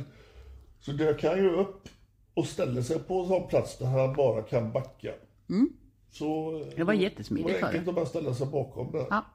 [0.80, 1.90] så dök han ju upp
[2.34, 5.12] och ställer sig på en sån plats där han bara kan backa.
[6.12, 9.06] Så, Det var jättesmidigt Det för var enkelt att bara ställa sig bakom där.
[9.10, 9.26] Ja.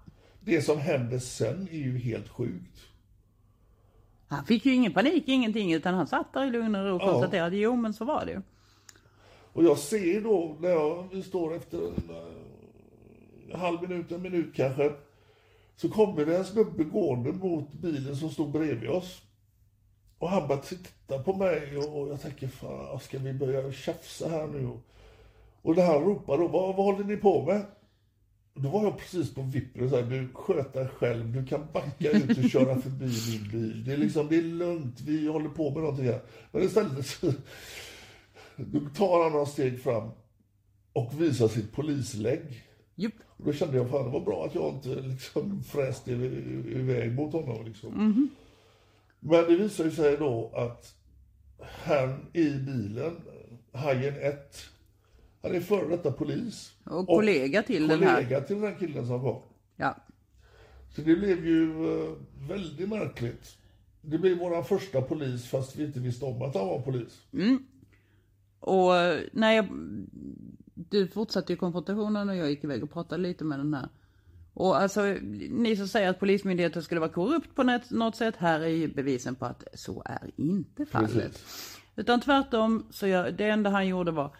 [0.41, 2.81] Det som händer sen är ju helt sjukt.
[4.27, 7.03] Han fick ju ingen panik, ingenting, utan han satt där i lugn och ro och
[7.03, 7.07] Ja.
[7.13, 8.41] konstaterade, jo men så var det ju.
[9.53, 12.11] Och jag ser då när jag, vi står efter en,
[13.51, 14.93] eh, halv minut, en minut kanske.
[15.81, 19.23] Så kommer det en snubbe gående mot bilen som stod bredvid oss.
[20.19, 24.47] Och han bara tittar på mig och jag tänker, fan ska vi börja tjafsa här
[24.47, 24.71] nu?
[25.63, 27.63] Och när han ropar då, vad, vad håller ni på med?
[28.55, 32.11] Då var jag precis på vippen och sa, du sköt dig själv, du kan backa
[32.11, 33.85] ut och köra förbi min bil.
[33.85, 36.21] Det är liksom, det är lugnt, vi håller på med någonting här.
[36.53, 37.33] Men istället så
[38.57, 40.11] då tar han några steg fram
[40.93, 42.65] och visar sitt polislägg.
[42.97, 43.15] Yep.
[43.41, 47.15] Och då kände jag, fan det var bra att jag inte liksom fräste iv- iväg
[47.15, 47.65] mot honom.
[47.65, 48.29] Liksom.
[49.21, 50.95] Men det visar ju sig då att
[51.85, 53.17] han i bilen,
[53.73, 54.57] Hajen 1,
[55.43, 56.73] han är före detta polis.
[56.85, 58.15] Och kollega till den här.
[58.15, 59.43] Kollega till den här killen som kom.
[59.77, 59.97] Ja.
[60.95, 62.13] Så det blev ju eh,
[62.49, 63.57] väldigt märkligt.
[64.03, 67.21] Det blev vår första polis fast vi inte visste om att han var polis.
[68.61, 69.67] Och eh, när jag,
[70.89, 73.89] du fortsatte ju konfrontationen och jag gick iväg och pratade lite med den här.
[74.55, 75.03] Och alltså,
[75.51, 79.35] ni som säger att polismyndigheten skulle vara korrupt på något, sätt, här är ju bevisen
[79.35, 81.13] på att så är inte fallet.
[81.13, 81.79] Precis.
[81.97, 84.37] Utan tvärtom, så jag, det enda han gjorde var,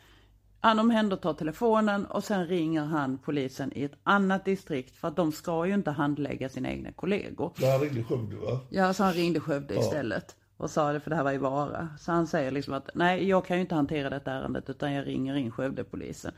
[0.61, 5.33] han omhändertar telefonen och sen ringer han polisen i ett annat distrikt för att de
[5.33, 7.53] ska ju inte handlägga sina egna kollegor.
[7.61, 8.61] Han ringde Skövde va?
[8.71, 11.89] Ja, så han ringde Skövde istället och sa det för det här var i Vara.
[11.99, 15.07] Så han säger liksom att nej, jag kan ju inte hantera detta ärendet utan jag
[15.07, 16.33] ringer in Skövdepolisen.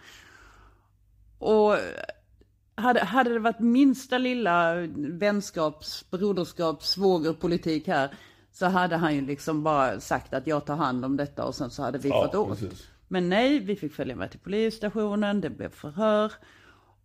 [1.39, 1.77] Och
[2.75, 8.11] hade, hade det varit minsta lilla vänskaps, broderskaps, svågerpolitik här
[8.53, 11.71] så hade han ju liksom bara sagt att jag tar hand om detta och sen
[11.71, 12.49] så hade vi Ja, fått åt.
[12.61, 12.89] precis.
[13.09, 16.33] Men nej, vi fick följa med till polisstationen, det blev förhör.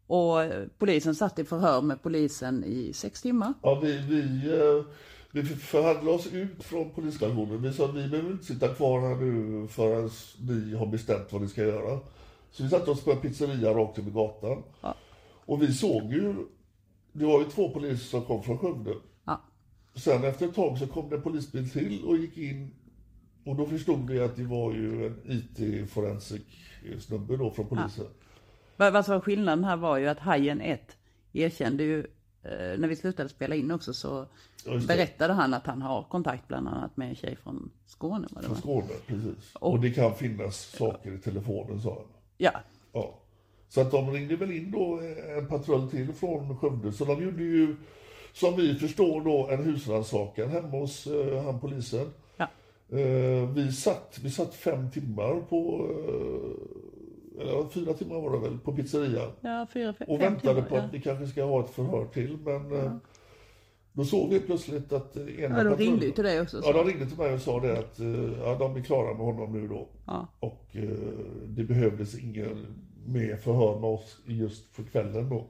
[0.07, 0.37] Och
[0.77, 3.53] polisen satt i förhör med polisen i sex timmar.
[3.61, 4.85] Ja, vi, vi, eh,
[5.41, 7.61] vi förhandlade oss ut från polisstationen.
[7.61, 10.09] Vi sa att vi behöver inte sitta kvar här nu förrän
[10.39, 11.99] ni har bestämt vad ni ska göra.
[12.51, 14.63] Så vi satte oss på en pizzeria rakt över gatan.
[15.45, 16.35] Och vi såg ju,
[17.11, 18.93] det var ju två poliser som kom från Skövde.
[19.25, 19.41] Ja.
[19.95, 22.71] Sen efter ett tag så kom det en polisbil till och gick in.
[23.45, 26.47] Och då förstod vi att det var ju en IT-forensik
[26.99, 28.05] snubbe då från polisen.
[28.77, 30.97] Vad, vad som var skillnaden här var ju att Hajen 1
[31.33, 32.05] erkände ju, eh,
[32.77, 34.25] när vi slutade spela in också så
[34.87, 38.27] berättade han att han har kontakt bland annat med en tjej från Skåne.
[38.31, 38.57] Var det Från.
[38.57, 39.53] Skåne, precis.
[39.53, 42.07] Och det kan finnas saker i telefonen sa han.
[42.37, 42.51] Ja,
[42.93, 43.13] Ja.
[43.69, 44.99] Så att de ringde väl in då
[45.37, 46.91] en patrull till från Skövde.
[46.91, 47.75] Så de gjorde ju,
[48.33, 52.13] som vi förstår då, en husrannsakan hemma hos eh, han polisen.
[52.37, 52.47] ja.
[52.97, 56.86] Eh, vi, satt, vi satt fem timmar på, eh,
[57.41, 59.31] eller fyra timmar var det väl, på pizzerian.
[59.41, 60.81] ja fyra, fem, Och väntade timmar, på ja.
[60.81, 62.37] att vi kanske ska ha ett förhör till.
[62.43, 62.91] Men eh,
[63.97, 66.61] då såg vi plötsligt att eh, ena Ja, de ringde ju till dig också.
[66.61, 66.69] Så.
[66.69, 69.25] Ja, de ringde till mig och sa det att eh, ja, de är klara med
[69.25, 69.87] honom nu då.
[70.05, 70.27] Ja.
[70.39, 70.83] Och eh,
[71.47, 72.65] det behövdes ingen
[73.05, 75.47] mer förhör med oss just för kvällen då.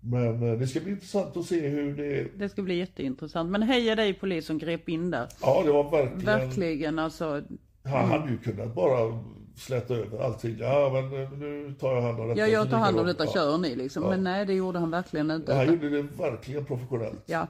[0.00, 2.28] Men det ska bli intressant att se hur det...
[2.38, 3.50] Det ska bli jätteintressant.
[3.50, 5.28] Men heja dig polis som grep in där.
[5.42, 6.24] Ja, det var verkligen...
[6.24, 7.42] Verkligen alltså.
[7.84, 9.20] Han hade ju kunnat bara
[9.58, 10.56] släta över allting.
[10.58, 12.40] Ja, men eh, nu tar jag hand om detta.
[12.40, 13.32] Ja, jag tar hand om detta, Ja.
[13.32, 14.02] kör ni liksom.
[14.02, 14.08] Ja.
[14.10, 15.54] Men nej, det gjorde han verkligen inte.
[15.54, 17.22] Han gjorde det verkligen professionellt.
[17.26, 17.46] Ja.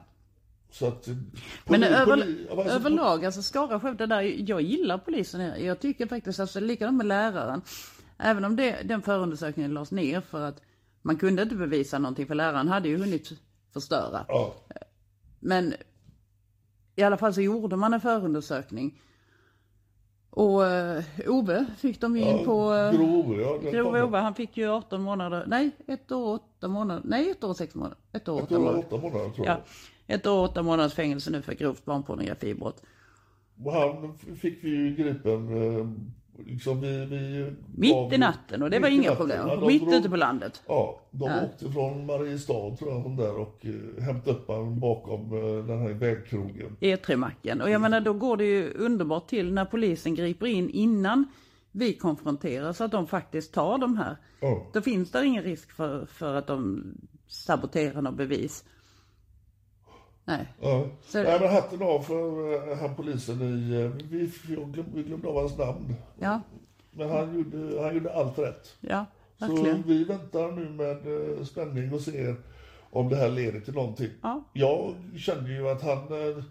[0.70, 1.08] Så att...
[1.08, 1.14] eh,
[1.64, 5.56] Men poli- över, poli- alltså, överlag, alltså Skara Skövde där, jag gillar polisen här.
[5.56, 7.62] Jag tycker faktiskt, alltså likadant med läraren.
[8.18, 10.62] Även om det, den förundersökningen lades ner för att
[11.02, 13.32] man kunde inte bevisa någonting för läraren hade ju hunnit
[13.72, 14.24] förstöra.
[14.28, 14.54] Ja,
[15.40, 15.74] Men
[16.96, 19.00] i alla fall så gjorde man en förundersökning.
[20.30, 22.72] Och uh, Ove fick de ju in ja, på...
[22.72, 23.70] Uh, grov, ja.
[23.70, 27.44] Grov Ove, han fick ju 18 månader, nej ett år och åtta månader, nej ett
[27.44, 28.86] år och sex månader, ett år och Jag åtta tror det var månader.
[28.88, 29.56] åtta månader tror jag.
[29.56, 32.82] Ja, ett år och åtta månaders fängelse nu för grovt barnpornografibrott.
[33.64, 35.48] Och han fick vi ju gripen,
[35.78, 35.86] eh,
[36.46, 37.04] liksom vi...
[37.06, 39.48] vi Mitt i natten och det var inga problem.
[39.48, 40.62] Ja, Mitt drog- ute på landet.
[40.66, 41.44] Ja, de Ja.
[41.44, 45.92] åkte från Mariestad tror jag, där och eh, hämtade upp honom bakom eh, den här
[45.92, 46.76] vägkrogen.
[46.80, 47.60] E3-macken.
[47.62, 51.24] Och jag menar då går det ju underbart till när polisen griper in innan
[51.72, 54.16] vi konfronterar så att de faktiskt tar de här.
[54.40, 54.66] Ja.
[54.72, 56.84] Då finns det ingen risk för, för att de
[57.26, 58.64] saboterar något bevis.
[60.28, 60.46] Nej.
[60.60, 60.86] Ja.
[61.06, 63.80] Så- Nej, men hatten av för eh, han polisen i...
[63.82, 64.30] eh, Vi,
[64.94, 65.94] vi glömde av hans namn.
[66.18, 66.40] Ja,
[66.90, 68.76] Men han gjorde, han gjorde allt rätt.
[68.80, 69.04] ja,
[69.38, 69.82] Så verkligen.
[69.86, 70.96] vi väntar nu med
[71.38, 72.36] eh, spänning och ser.
[72.90, 74.10] om det här leder till någonting.
[74.22, 74.44] Ja.
[74.52, 76.44] Jag kände ju att han, eh,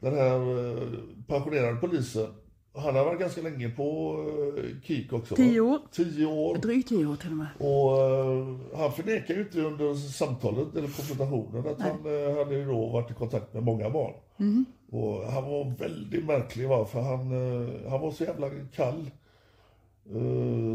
[0.00, 0.82] den här eh,
[1.26, 2.26] pensionerade polisen,
[2.74, 4.16] han har varit ganska länge på
[4.56, 5.36] eh, KIK också.
[5.36, 5.78] Tio år.
[5.90, 6.58] Tio år.
[6.58, 7.48] Drygt tio år till och med.
[7.58, 12.86] Och eh, han förnekar ju inte under samtalet eller konfrontationen att han eh, hade då
[12.86, 14.14] varit i kontakt med många barn.
[14.36, 14.64] Mhm.
[14.90, 19.10] Och han var väldigt märklig va, för han, eh, han var så jävla kall.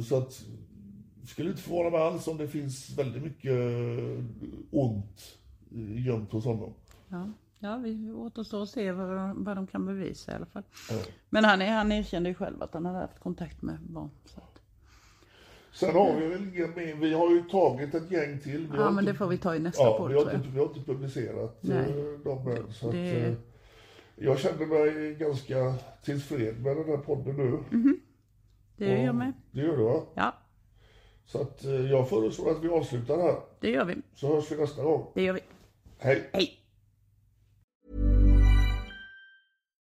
[0.03, 0.45] Så att,
[1.25, 3.59] skulle inte förvåna mig alls om det finns väldigt mycket
[4.71, 5.37] ont
[6.05, 6.73] gömt hos honom.
[7.09, 7.27] Ja,
[7.59, 10.63] ja vi återstår att se vad, de- vad de kan bevisa i alla fall.
[10.89, 10.95] Ja.
[11.29, 14.09] Men han, är, han erkände ju själv att han hade haft kontakt med barn.
[14.25, 14.61] Så att,
[15.71, 18.67] Sen har vi väl inga mer, vi har ju tagit ett gäng till.
[18.71, 20.49] Vi ja, men inte- det får vi ta i nästa Ja, podd vi har, inte,
[20.49, 21.77] vi har inte publicerat Nej.
[21.89, 22.73] eh, dem än.
[22.73, 23.33] Så Det- att, eh,
[24.15, 27.59] jag känner mig ganska tillfreds med den här podden nu.
[28.77, 29.33] Det gör jag med.
[29.51, 30.03] Det gör du va?
[30.15, 30.33] Ja,
[31.25, 33.35] Så att eh, jag föreslår att vi avslutar här.
[33.59, 33.95] det gör vi.
[34.15, 35.11] Så hörs vi nästa gång.
[35.15, 35.39] Det gör vi.
[35.97, 36.29] Hej!
[36.33, 36.58] Hej!